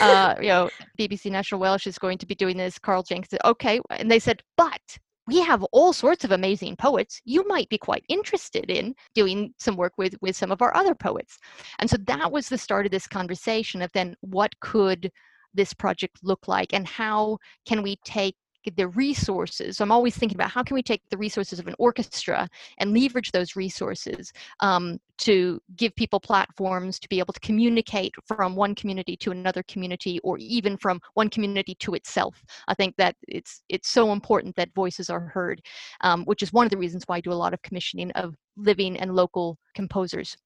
[0.00, 3.80] uh, you know bbc national welsh is going to be doing this karl jenkins okay
[3.90, 8.04] and they said but we have all sorts of amazing poets you might be quite
[8.08, 11.38] interested in doing some work with with some of our other poets.
[11.78, 15.10] And so that was the start of this conversation of then what could
[15.54, 18.36] this project look like and how can we take
[18.76, 19.76] the resources.
[19.76, 22.48] So I'm always thinking about how can we take the resources of an orchestra
[22.78, 28.56] and leverage those resources um, to give people platforms to be able to communicate from
[28.56, 32.42] one community to another community, or even from one community to itself.
[32.68, 35.60] I think that it's it's so important that voices are heard,
[36.00, 38.34] um, which is one of the reasons why I do a lot of commissioning of
[38.56, 40.36] living and local composers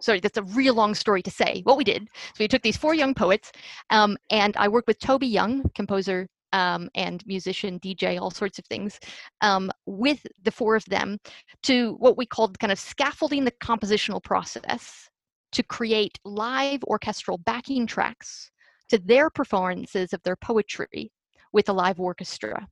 [0.00, 1.62] sorry, that's a real long story to say.
[1.64, 3.52] What we did, so we took these four young poets,
[3.90, 8.64] um, and I worked with Toby Young, composer um, and musician, DJ, all sorts of
[8.64, 8.98] things,
[9.42, 11.18] um, with the four of them
[11.62, 15.10] to what we called kind of scaffolding the compositional process
[15.52, 18.50] to create live orchestral backing tracks
[18.88, 21.12] to their performances of their poetry
[21.52, 22.66] with a live orchestra.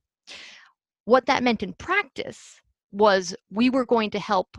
[1.05, 2.59] What that meant in practice
[2.91, 4.57] was we were going to help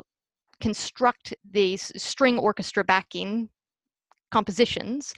[0.61, 3.49] construct these string orchestra backing
[4.31, 5.15] compositions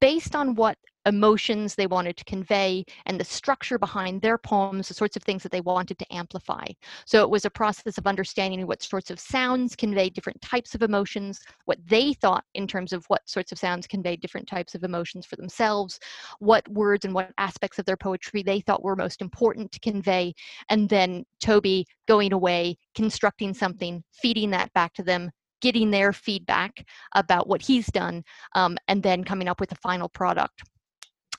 [0.00, 4.94] based on what emotions they wanted to convey and the structure behind their poems, the
[4.94, 6.66] sorts of things that they wanted to amplify.
[7.06, 10.82] So it was a process of understanding what sorts of sounds convey different types of
[10.82, 14.84] emotions, what they thought in terms of what sorts of sounds convey different types of
[14.84, 15.98] emotions for themselves,
[16.40, 20.34] what words and what aspects of their poetry they thought were most important to convey,
[20.68, 25.30] and then Toby going away, constructing something, feeding that back to them,
[25.60, 28.22] getting their feedback about what he's done,
[28.54, 30.62] um, and then coming up with a final product.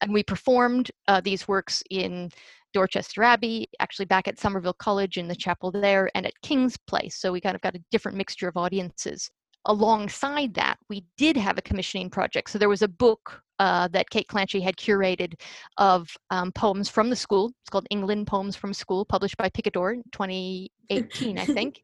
[0.01, 2.29] And we performed uh, these works in
[2.73, 7.15] Dorchester Abbey, actually back at Somerville College in the chapel there, and at King's Place.
[7.19, 9.29] So we kind of got a different mixture of audiences.
[9.65, 12.49] Alongside that, we did have a commissioning project.
[12.49, 15.33] So there was a book uh, that Kate Clanchy had curated
[15.77, 17.51] of um, poems from the school.
[17.61, 21.83] It's called England Poems from School, published by Picador in 2018, I think.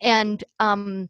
[0.00, 1.08] And um,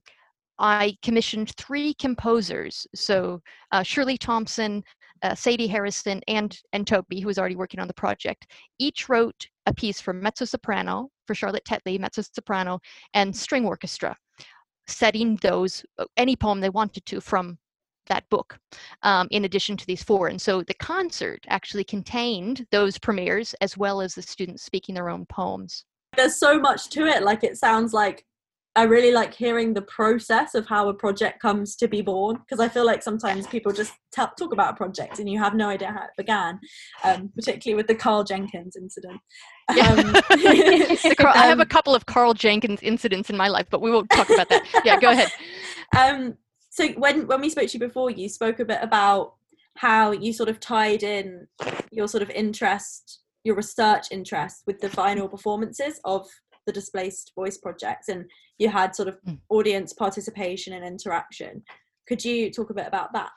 [0.59, 2.87] I commissioned three composers.
[2.95, 3.41] So
[3.73, 4.85] uh, Shirley Thompson,
[5.23, 8.47] uh, Sadie Harrison, and, and Toby, who was already working on the project.
[8.79, 12.81] Each wrote a piece for mezzo soprano, for Charlotte Tetley, mezzo soprano,
[13.15, 14.17] and string orchestra,
[14.87, 17.59] setting those, uh, any poem they wanted to from
[18.07, 18.59] that book
[19.03, 23.77] um, in addition to these four and so the concert actually contained those premieres as
[23.77, 25.85] well as the students speaking their own poems
[26.17, 28.25] there's so much to it like it sounds like
[28.75, 32.59] I really like hearing the process of how a project comes to be born because
[32.59, 35.69] I feel like sometimes people just t- talk about a project and you have no
[35.69, 36.59] idea how it began,
[37.05, 39.21] um, particularly with the Karl Jenkins incident.
[39.69, 40.13] Um,
[41.17, 43.91] Karl, I have a um, couple of Karl Jenkins incidents in my life, but we
[43.91, 44.65] won't talk about that.
[44.87, 45.31] Yeah, go ahead.
[45.97, 46.39] um,
[46.71, 49.35] so when when we spoke to you before, you spoke a bit about
[49.77, 51.47] how you sort of tied in
[51.91, 56.27] your sort of interest, your research interest, with the final performances of
[56.67, 58.25] the displaced voice projects, and
[58.59, 59.41] you had sort of Mm.
[59.51, 61.63] audience participation and interaction.
[62.09, 63.31] Could you talk a bit about that?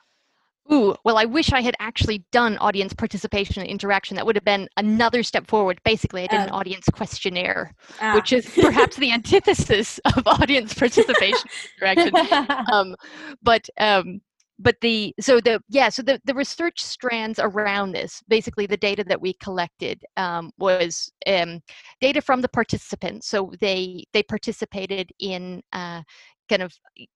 [0.72, 4.16] Ooh, well, I wish I had actually done audience participation and interaction.
[4.16, 5.80] That would have been another step forward.
[5.84, 10.74] Basically, I did an Um, audience questionnaire, Ah, which is perhaps the antithesis of audience
[10.74, 11.48] participation
[11.80, 12.46] and interaction.
[12.72, 12.96] um,
[13.42, 14.20] but um,
[14.58, 19.04] but the so the yeah so the the research strands around this basically the data
[19.04, 21.60] that we collected um, was um,
[22.00, 23.28] data from the participants.
[23.28, 26.02] So they they participated in uh,
[26.48, 26.72] kind of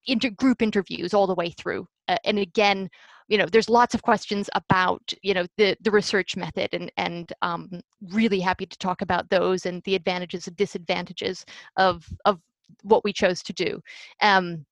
[0.06, 2.88] inter- group interviews all the way through uh, and again
[3.28, 7.32] you know there's lots of questions about you know the the research method and and
[7.42, 7.70] um,
[8.10, 11.44] really happy to talk about those and the advantages and disadvantages
[11.76, 12.40] of of
[12.82, 13.80] what we chose to do.
[14.20, 14.64] Um,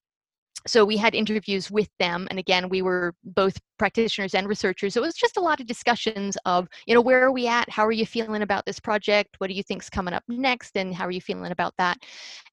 [0.66, 5.02] so we had interviews with them and again we were both practitioners and researchers so
[5.02, 7.68] it was just a lot of discussions of you know where are we at?
[7.70, 9.36] How are you feeling about this project?
[9.38, 11.98] What do you think's coming up next and how are you feeling about that?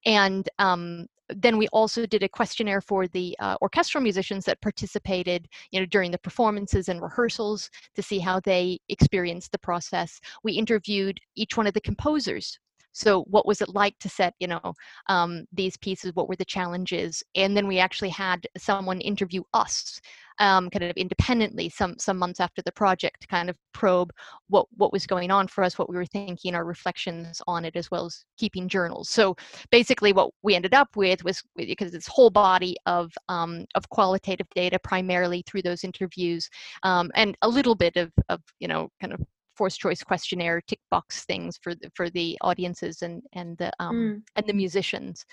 [0.04, 5.48] And um, then we also did a questionnaire for the uh, orchestral musicians that participated
[5.70, 10.20] you know during the performances and rehearsals to see how they experienced the process.
[10.42, 12.58] We interviewed each one of the composers
[12.96, 14.72] so what was it like to set you know
[15.08, 16.12] um, these pieces?
[16.14, 17.22] What were the challenges?
[17.34, 20.00] And then we actually had someone interview us
[20.38, 24.12] um, kind of independently some some months after the project to kind of probe
[24.48, 27.76] what what was going on for us what we were thinking our reflections on it
[27.76, 29.10] as well as keeping journals.
[29.10, 29.36] So
[29.70, 34.48] basically what we ended up with was because this whole body of um, of qualitative
[34.54, 36.48] data primarily through those interviews
[36.82, 39.20] um, and a little bit of of you know kind of
[39.56, 43.96] forced choice questionnaire tick box things for the, for the audiences and and the um,
[43.96, 44.22] Mm.
[44.36, 45.24] and the musicians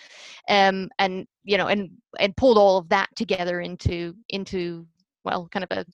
[0.50, 4.86] um and you know and and pulled all of that together into into
[5.26, 5.86] well kind of a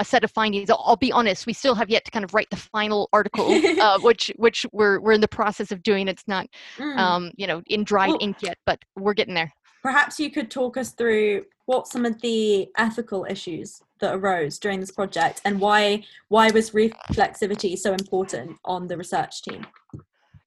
[0.00, 2.34] a set of findings I'll, I'll be honest we still have yet to kind of
[2.34, 3.48] write the final article
[3.80, 6.46] uh, which which we're we're in the process of doing it's not
[6.78, 6.96] Mm.
[6.98, 10.50] um you know in dried Well- ink yet but we're getting there Perhaps you could
[10.50, 15.60] talk us through what some of the ethical issues that arose during this project and
[15.60, 19.66] why why was reflexivity so important on the research team?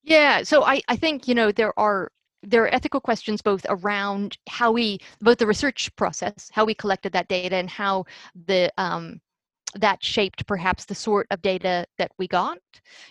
[0.04, 2.12] Yeah, so I, I think, you know, there are
[2.44, 7.12] there are ethical questions both around how we both the research process, how we collected
[7.12, 8.06] that data and how
[8.46, 9.20] the um
[9.76, 12.60] that shaped perhaps the sort of data that we got.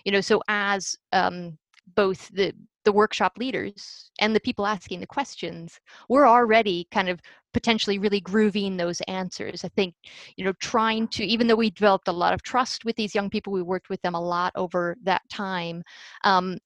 [0.04, 1.58] You know, so as um
[1.94, 2.54] both the
[2.86, 7.20] the workshop leaders and the people asking the questions, we're already kind of
[7.52, 9.64] potentially really grooving those answers.
[9.64, 9.94] I think,
[10.36, 13.28] you know, trying to, even though we developed a lot of trust with these young
[13.28, 15.82] people, we worked with them a lot over that time.
[16.22, 16.58] Um,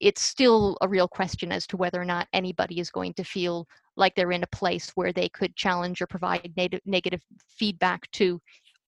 [0.00, 3.66] it's still a real question as to whether or not anybody is going to feel
[3.96, 6.52] like they're in a place where they could challenge or provide
[6.84, 8.40] negative feedback to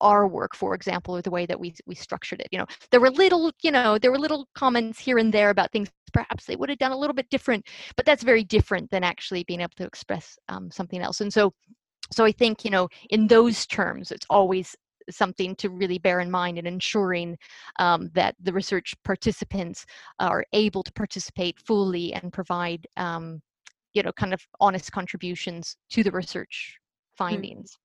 [0.04, 3.00] our work for example or the way that we we structured it you know there
[3.00, 6.56] were little you know there were little comments here and there about things perhaps they
[6.56, 9.72] would have done a little bit different but that's very different than actually being able
[9.76, 11.20] to express um, something else.
[11.20, 11.52] And so
[12.12, 14.76] so i think you know in those terms it's always
[15.10, 17.36] something to really bear in mind in ensuring
[17.78, 19.84] um, that the research participants
[20.18, 23.40] are able to participate fully and provide um,
[23.94, 26.78] you know kind of honest contributions to the research
[27.16, 27.78] findings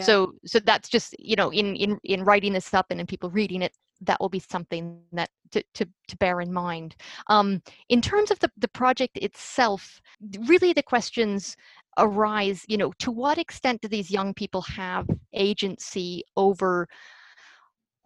[0.00, 3.30] So so that's just you know in in in writing this up and in people
[3.30, 6.96] reading it that will be something that to to, to bear in mind.
[7.28, 10.00] Um, in terms of the, the project itself
[10.46, 11.56] really the questions
[11.98, 16.88] arise you know to what extent do these young people have agency over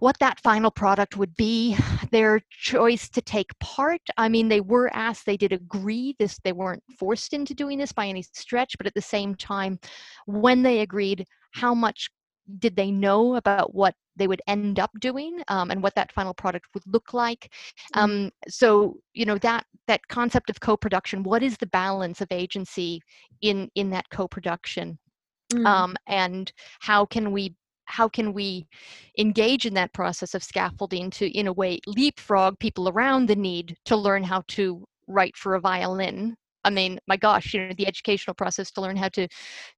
[0.00, 1.76] what that final product would be
[2.10, 4.00] their choice to take part.
[4.16, 7.92] I mean they were asked they did agree this they weren't forced into doing this
[7.92, 9.78] by any stretch but at the same time
[10.26, 12.10] when they agreed how much
[12.58, 16.34] did they know about what they would end up doing um, and what that final
[16.34, 17.52] product would look like?
[17.94, 23.00] Um, so you know that that concept of co-production what is the balance of agency
[23.40, 24.98] in in that co-production?
[25.52, 25.66] Mm.
[25.66, 27.56] um, and how can we
[27.90, 28.66] how can we
[29.18, 33.76] engage in that process of scaffolding to in a way leapfrog people around the need
[33.84, 37.86] to learn how to write for a violin i mean my gosh you know the
[37.86, 39.26] educational process to learn how to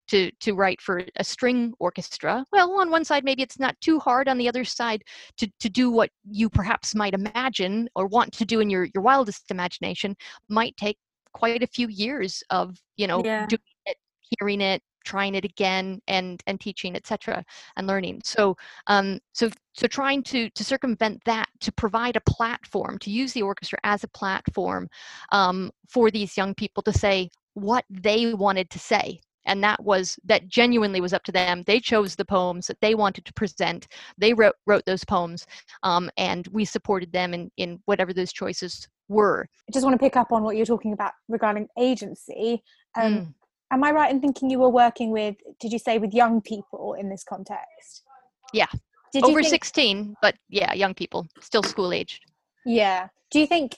[0.09, 3.99] to to write for a string orchestra well on one side maybe it's not too
[3.99, 5.03] hard on the other side
[5.37, 9.03] to to do what you perhaps might imagine or want to do in your your
[9.03, 10.15] wildest imagination
[10.49, 10.99] might take
[11.33, 13.47] quite a few years of you know Yeah.
[13.47, 13.97] doing it
[14.39, 17.45] hearing it trying it again and and teaching etc
[17.77, 18.21] and learning.
[18.25, 23.33] So um so so trying to to circumvent that to provide a platform to use
[23.33, 24.89] the orchestra as a platform
[25.33, 29.21] um, for these young people to say what they wanted to say.
[29.45, 31.65] And that was that genuinely was up to them.
[31.67, 33.89] They chose the poems that they wanted to present.
[34.17, 35.47] They wrote wrote those poems
[35.83, 39.49] um, and we supported them in in whatever those choices were.
[39.69, 42.63] I just want to pick up on what you're talking about regarding agency.
[42.97, 43.35] Um, Mm.
[43.73, 46.95] Am I right in thinking you were working with, did you say, with young people
[46.95, 48.05] in this context?
[48.53, 48.67] Yeah.
[49.13, 52.25] Did over think, 16 but yeah young people still school aged
[52.65, 53.09] Yeah.
[53.31, 53.77] Do you think,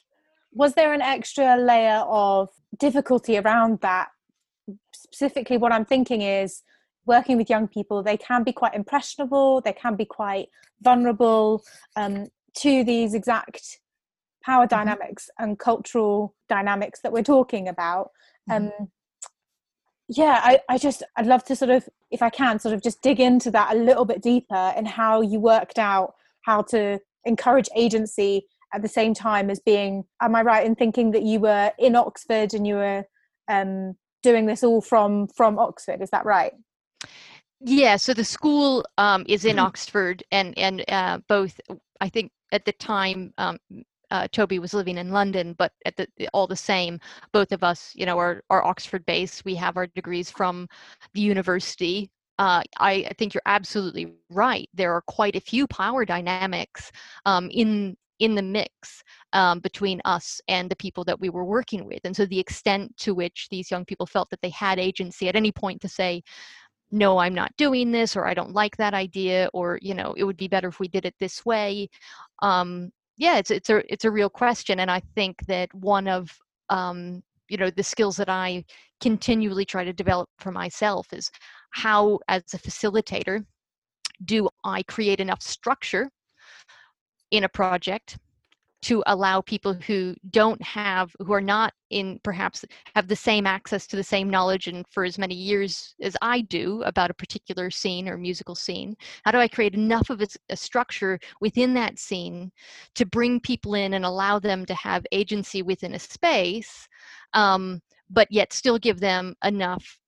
[0.53, 4.09] was there an extra layer of difficulty around that?
[4.95, 6.63] Specifically, what I'm thinking is
[7.07, 10.49] working with young people, they can be quite impressionable, they can be quite
[10.81, 11.63] vulnerable
[11.97, 12.27] um,
[12.59, 13.81] to these exact
[14.45, 18.11] power dynamics and cultural dynamics that we're talking about.
[18.51, 18.73] Um,
[20.09, 23.03] yeah, I, I just, I'd love to sort of, if I can, sort of just
[23.03, 27.69] dig into that a little bit deeper and how you worked out how to encourage
[27.75, 31.71] agency at the same time as being am i right in thinking that you were
[31.79, 33.05] in oxford and you were
[33.49, 33.95] um,
[34.25, 36.03] doing this all from from oxford?
[36.03, 36.53] Is that right?
[37.61, 41.61] Yeah, so the school um, is in Oxford, and and uh, both
[42.01, 43.59] I think at the time um,
[44.15, 47.01] uh, Toby was living in London, but at the all the same,
[47.33, 49.45] both of us, you know, are are Oxford based.
[49.45, 50.69] We have our degrees from
[51.15, 52.09] the university.
[52.39, 54.69] Uh, I, I think you're absolutely right.
[54.73, 56.93] There are quite a few power dynamics
[57.27, 59.03] um, in in the mix
[59.33, 62.97] um, between us and the people that we were working with, and so the extent
[62.99, 66.23] to which these young people felt that they had agency at any point to say,
[66.91, 70.23] no i'm not doing this or i don't like that idea or you know it
[70.25, 71.89] would be better if we did it this way
[72.43, 76.37] um yeah it's it's a it's a real question and i think that one of
[76.71, 78.65] um you know the skills that i
[79.01, 81.31] continually try to develop for myself is
[81.71, 83.45] how as a facilitator
[84.25, 86.11] do i create enough structure
[87.31, 88.19] in a project
[88.85, 93.87] to allow people who don't have who are not in perhaps have the same access
[93.87, 97.71] to the same knowledge and for as many years as I do about a particular
[97.71, 102.53] scene or musical scene how do I create enough of a structure within that scene
[102.95, 106.87] to bring people in and allow them to have agency within a space
[107.33, 107.81] um,
[108.11, 109.99] but yet still give them enough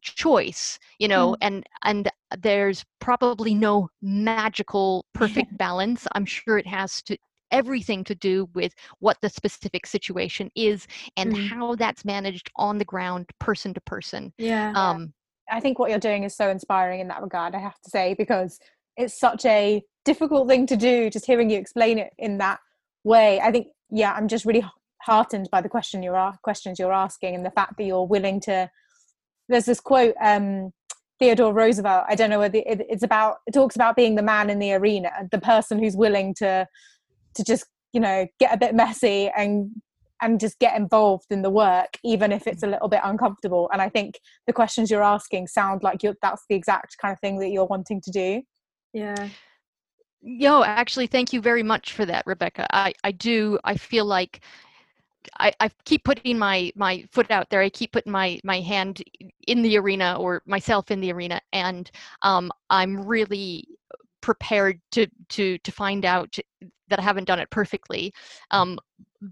[0.00, 2.08] choice you know and and
[2.38, 6.06] there's probably no magical perfect balance.
[6.14, 7.16] I'm sure it has to
[7.54, 10.86] everything to do with what the specific situation is
[11.16, 11.48] and Mm.
[11.48, 14.72] how that's managed on the ground person to person Yeah.
[14.74, 15.12] um
[15.50, 18.14] i think what you're doing is so inspiring in that regard i have to say
[18.14, 18.58] because
[18.96, 22.58] it's such a difficult thing to do just hearing you explain it in that
[23.04, 24.64] way i think yeah i'm just really
[25.02, 28.68] heartened by the question you're questions you're asking and the fact that you're willing to
[29.48, 30.70] there's this quote um
[31.18, 34.50] theodore roosevelt i don't know whether it, it's about it talks about being the man
[34.50, 36.66] in the arena the person who's willing to
[37.34, 39.70] to just you know get a bit messy and
[40.22, 43.82] and just get involved in the work even if it's a little bit uncomfortable and
[43.82, 47.38] i think the questions you're asking sound like you're that's the exact kind of thing
[47.38, 48.42] that you're wanting to do
[48.94, 49.28] yeah.
[50.22, 52.66] Yo, actually, thank you very much for that, Rebecca.
[52.72, 53.58] I, I do.
[53.64, 54.40] I feel like
[55.38, 57.60] I, I keep putting my my foot out there.
[57.60, 59.02] I keep putting my my hand
[59.46, 61.90] in the arena or myself in the arena, and
[62.22, 63.68] um, I'm really
[64.24, 66.34] prepared to to to find out
[66.88, 68.10] that I haven't done it perfectly.
[68.50, 68.78] Um,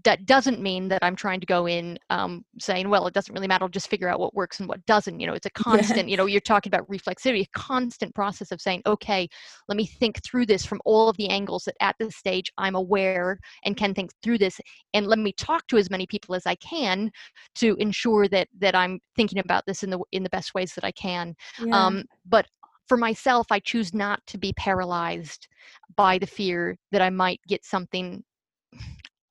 [0.03, 3.47] that doesn't mean that I'm trying to go in um, saying, well, it doesn't really
[3.47, 3.63] matter.
[3.63, 5.19] I'll just figure out what works and what doesn't.
[5.19, 6.09] You know, it's a constant.
[6.09, 9.27] You know, you're talking about reflexivity, a constant process of saying, okay,
[9.67, 12.75] let me think through this from all of the angles that at this stage I'm
[12.75, 14.59] aware and can think through this,
[14.93, 17.09] and let me talk to as many people as I can
[17.55, 20.83] to ensure that that I'm thinking about this in the in the best ways that
[20.83, 21.33] I can.
[21.65, 21.85] yeah.
[21.85, 22.45] Um, but
[22.87, 25.47] for myself, I choose not to be paralyzed
[25.95, 28.23] by the fear that I might get something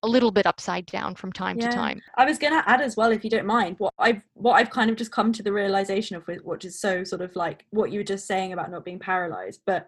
[0.05, 1.69] a little bit upside down from time Yeah.
[1.69, 2.03] to time.
[2.17, 4.71] I was going to add as well, if you don't mind, what I've what I've
[4.71, 7.93] kind of just come to the realization of, which is so sort of like what
[7.93, 9.61] you were just saying about not being paralyzed.
[9.65, 9.87] But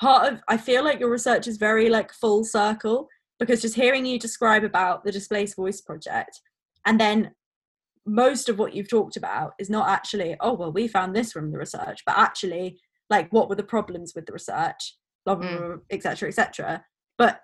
[0.00, 3.08] part of I feel like your research is very like full circle
[3.40, 6.40] because just hearing you describe about the Displaced Voice project,
[6.86, 7.32] and then
[8.06, 11.50] most of what you've talked about is not actually, oh well, we found this from
[11.50, 12.80] the research, but actually
[13.10, 15.58] like what were the problems with the research, blah blah Mm.
[15.58, 16.28] blah, etc.
[16.28, 16.84] etc.
[17.18, 17.40] But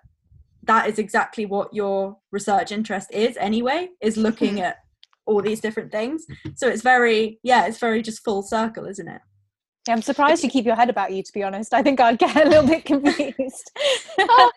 [0.63, 4.77] that is exactly what your research interest is anyway is looking at
[5.25, 9.21] all these different things so it's very yeah it's very just full circle isn't it
[9.87, 12.19] yeah, i'm surprised you keep your head about you to be honest i think i'd
[12.19, 13.71] get a little bit confused
[14.19, 14.51] Oh,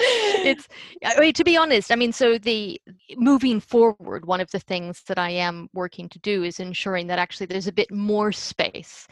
[0.00, 0.68] it's
[1.04, 2.80] I mean, to be honest i mean so the
[3.16, 7.18] moving forward one of the things that i am working to do is ensuring that
[7.18, 9.06] actually there's a bit more space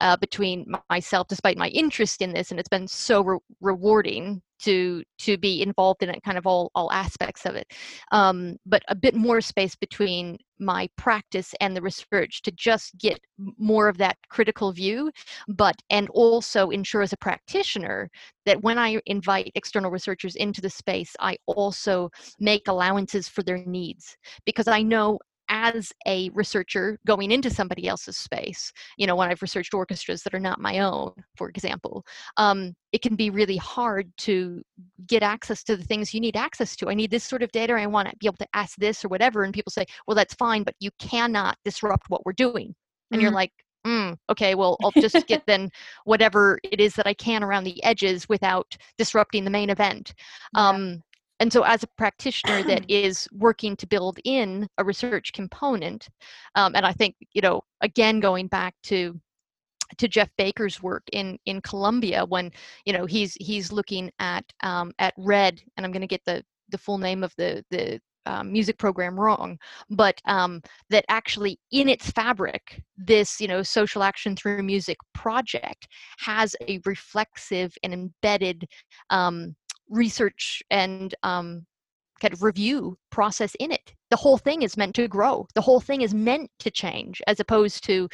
[0.00, 5.02] uh, between myself despite my interest in this and it's been so re- rewarding to
[5.18, 7.66] to be involved in it kind of all all aspects of it.
[8.12, 13.18] Um, but a bit more space between my practice and the research to just get
[13.58, 15.10] more of that critical view
[15.48, 18.10] but and also ensure as a practitioner
[18.44, 23.58] that when i invite external researchers into the space i also make allowances for their
[23.66, 29.28] needs because i know as a researcher going into somebody else's space you know when
[29.28, 32.04] i've researched orchestras that are not my own for example
[32.36, 34.62] um, it can be really hard to
[35.06, 37.72] get access to the things you need access to i need this sort of data
[37.72, 40.34] i want to be able to ask this or whatever and people say well that's
[40.34, 42.74] fine but you cannot disrupt what we're doing
[43.10, 43.22] and mm-hmm.
[43.22, 43.52] you're like
[43.86, 45.70] mm, okay well i'll just get then
[46.04, 50.14] whatever it is that i can around the edges without disrupting the main event
[50.54, 50.68] yeah.
[50.68, 51.02] um,
[51.40, 56.08] and so as a practitioner that is working to build in a research component
[56.54, 59.18] um, and i think you know again going back to
[59.96, 62.50] to Geoff Baker's work in in Colombia when
[62.84, 66.44] you know he's he's looking at um, at red and I'm going to get the
[66.68, 69.58] the full name of the the um, music program wrong
[69.88, 70.60] but um,
[70.90, 76.78] that actually in its fabric this you know social action through music project has a
[76.84, 78.66] reflexive and embedded
[79.08, 79.56] um,
[79.88, 81.66] research and um,
[82.20, 83.94] kind of review process in it.
[84.10, 85.46] The whole thing is meant to grow.
[85.54, 88.08] The whole thing is meant to change as opposed to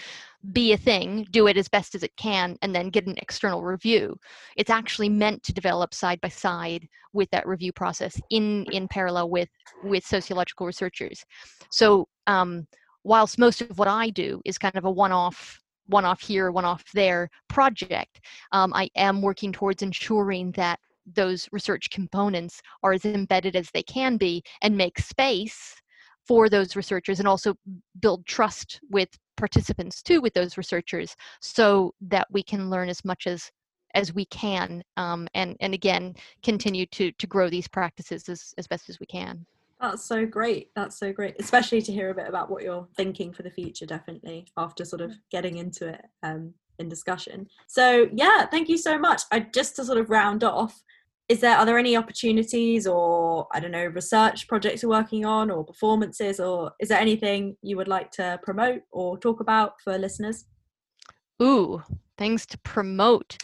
[0.53, 3.63] be a thing, do it as best as it can, and then get an external
[3.63, 4.17] review.
[4.57, 9.31] It's actually meant to develop side by side with that review process in, in parallel
[9.31, 9.49] with,
[9.85, 11.25] with sociological researchers.
[11.71, 12.67] So um,
[13.05, 16.65] whilst most of what I do is kind of a one-off one off here, one
[16.65, 18.21] off there project,
[18.53, 20.81] um, I am working towards ensuring that
[21.13, 25.75] those research components are as embedded as they can be and make space
[26.27, 27.55] for those researchers and also
[28.01, 33.27] build trust with participants too with those researchers so that we can learn as much
[33.27, 33.51] as
[33.95, 38.67] as we can um, and and again continue to to grow these practices as, as
[38.67, 39.45] best as we can.
[39.81, 40.71] That's so great.
[40.75, 43.87] That's so great especially to hear a bit about what you're thinking for the future
[43.87, 47.47] definitely after sort of getting into it um, in discussion.
[47.67, 49.23] So yeah thank you so much.
[49.31, 50.83] I just to sort of round off
[51.29, 55.51] is there are there any opportunities or i don't know research projects you're working on
[55.51, 59.97] or performances or is there anything you would like to promote or talk about for
[59.97, 60.45] listeners?
[61.43, 61.83] Ooh
[62.17, 63.37] things to promote.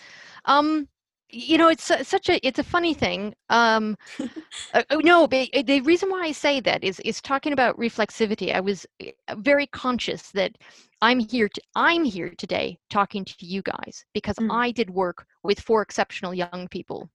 [0.44, 0.88] Um
[1.32, 3.96] you know it's such a it's a funny thing um
[4.74, 8.54] uh, oh, no uh, the reason why i say that is is talking about reflexivity
[8.54, 10.52] i was uh, very conscious that
[11.02, 14.48] i'm here to, i'm here today talking to you guys because mm.
[14.50, 17.08] i did work with four exceptional young people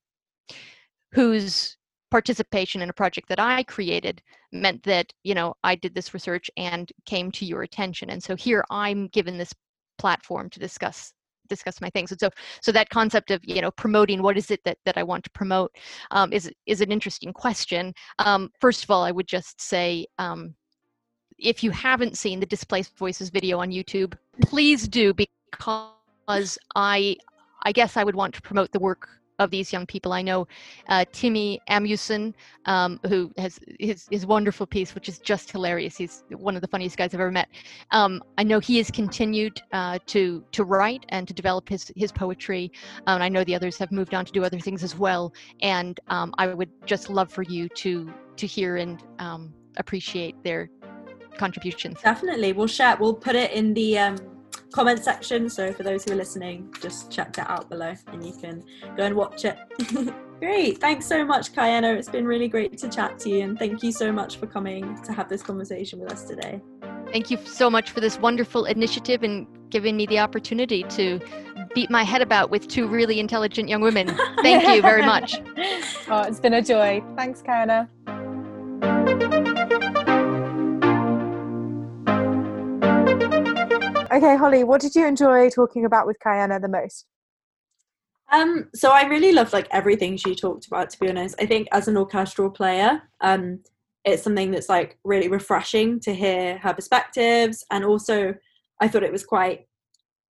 [1.14, 1.78] whose
[2.12, 6.50] participation in a project that I created meant that, you know, I did this research
[6.56, 8.10] and came to your attention.
[8.10, 9.54] And so here I'm given this
[9.98, 11.14] platform to discuss
[11.48, 12.12] discuss my things.
[12.12, 12.30] And so
[12.62, 15.30] so that concept of you know promoting what is it that, that i want to
[15.32, 15.72] promote
[16.12, 17.94] um, is is an interesting question.
[18.20, 20.56] Um, first of all i would just say um,
[21.38, 27.16] if you haven't seen the displaced voices video on youtube please do because i
[27.64, 29.10] i guess i would want to promote the work
[29.40, 30.14] of these young people.
[30.14, 30.48] I know
[30.88, 32.34] uh, Timmy Amuson,
[32.66, 35.98] um, who has his, his wonderful piece, which is just hilarious.
[35.98, 37.50] He's one of the funniest guys I've ever met.
[37.92, 42.12] Um, I know he has continued uh, to to write and to develop his his
[42.12, 42.72] poetry.
[43.08, 45.34] Um, I know the others have moved on to do other things as well.
[45.62, 50.70] And um, I would just love for you to to hear and um, appreciate their
[51.38, 52.02] contributions.
[52.02, 52.98] Definitely, we'll share.
[52.98, 53.98] We'll put it in the
[54.76, 55.50] comment section.
[55.50, 58.62] So for those who are listening, just check that out below and you can
[58.98, 59.58] go and watch it.
[60.40, 60.80] great.
[60.80, 61.96] Thanks so much, Cayenna.
[61.96, 63.42] It's been really great to chat to you.
[63.44, 66.62] And thank you so much for coming to have this conversation with us today.
[67.14, 71.22] Thank you so much for this wonderful initiative and giving me the opportunity to
[71.74, 74.08] beat my head about with two really intelligent young women.
[74.42, 75.40] Thank you very much.
[76.10, 77.02] oh, it's been a joy.
[77.16, 77.88] Thanks, Cayenna.
[84.16, 87.06] Okay, Holly, what did you enjoy talking about with Cayenna the most?
[88.32, 90.90] Um, so I really loved like everything she talked about.
[90.92, 93.60] To be honest, I think as an orchestral player, um,
[94.06, 98.34] it's something that's like really refreshing to hear her perspectives, and also
[98.80, 99.68] I thought it was quite.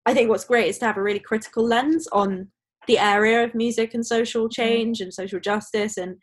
[0.04, 2.48] I think what's great is to have a really critical lens on
[2.88, 4.62] the area of music and social mm-hmm.
[4.62, 6.16] change and social justice, and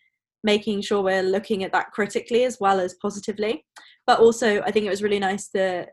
[0.43, 3.65] making sure we're looking at that critically as well as positively.
[4.05, 5.87] But also, I think it was really nice to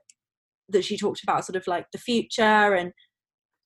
[0.73, 2.93] that she talked about sort of like the future and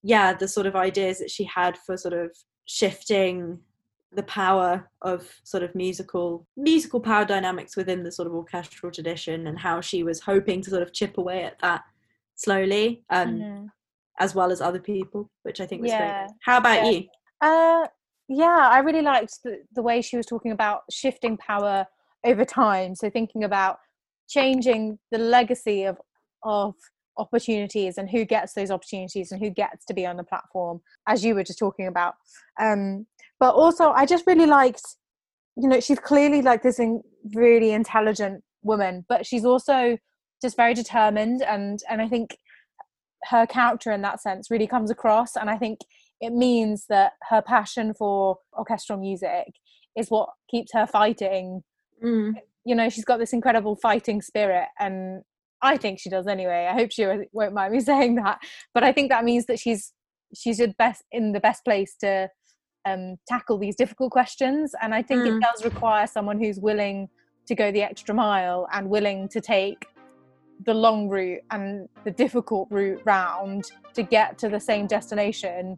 [0.02, 2.30] yeah the sort of ideas that she had for sort of
[2.66, 3.58] shifting
[4.12, 9.46] the power of sort of musical musical power dynamics within the sort of orchestral tradition
[9.46, 11.82] and how she was hoping to sort of chip away at that
[12.36, 13.68] slowly um Mhm.
[14.20, 15.98] as well as other people which i think was Yeah.
[15.98, 16.90] great how about Yeah.
[16.90, 17.08] you
[17.40, 17.86] Uh,
[18.28, 21.86] yeah, I really liked the, the way she was talking about shifting power
[22.24, 22.94] over time.
[22.94, 23.78] So thinking about
[24.28, 25.98] changing the legacy of
[26.42, 26.74] of
[27.16, 31.24] opportunities and who gets those opportunities and who gets to be on the platform, as
[31.24, 32.14] you were just talking about.
[32.60, 33.06] Um,
[33.40, 34.82] but also, I just really liked,
[35.56, 37.02] you know, she's clearly like this in,
[37.34, 39.98] really intelligent woman, but she's also
[40.42, 42.36] just very determined, and and I think
[43.30, 45.80] her character in that sense really comes across, and I think
[46.20, 49.54] it means that her passion for orchestral music
[49.96, 51.62] is what keeps her fighting
[52.02, 52.34] Mm.
[52.64, 55.22] you know she's got this incredible fighting spirit and
[55.64, 56.68] i think she does anyway.
[56.70, 58.38] I hope she won't mind me saying that.
[58.74, 59.92] But i think that means that she's
[60.40, 62.28] she's the best in the best place to
[62.86, 64.72] um, tackle these difficult questions.
[64.82, 65.36] And i think Mm.
[65.36, 67.08] it does require someone who's willing
[67.46, 69.86] to go the extra mile and willing to take
[70.64, 75.76] the long route and the difficult route round to get to the same destination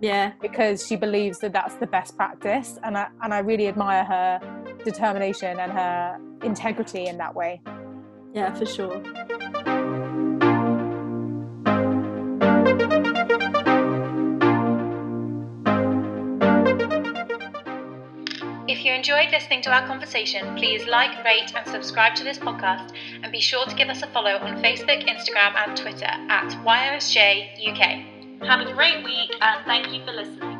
[0.00, 0.32] yeah.
[0.40, 2.78] because she believes that that's the best practice.
[2.82, 4.40] And I, and I really admire her
[4.84, 7.60] determination and her integrity in that way.
[8.34, 9.02] Yeah for sure
[18.66, 22.92] If you enjoyed listening to our conversation, please like, rate, and subscribe to this podcast,
[23.22, 27.70] and be sure to give us a follow on Facebook, Instagram, and Twitter at YOSJ
[27.70, 28.42] UK.
[28.46, 30.53] Have a great week and thank you for listening.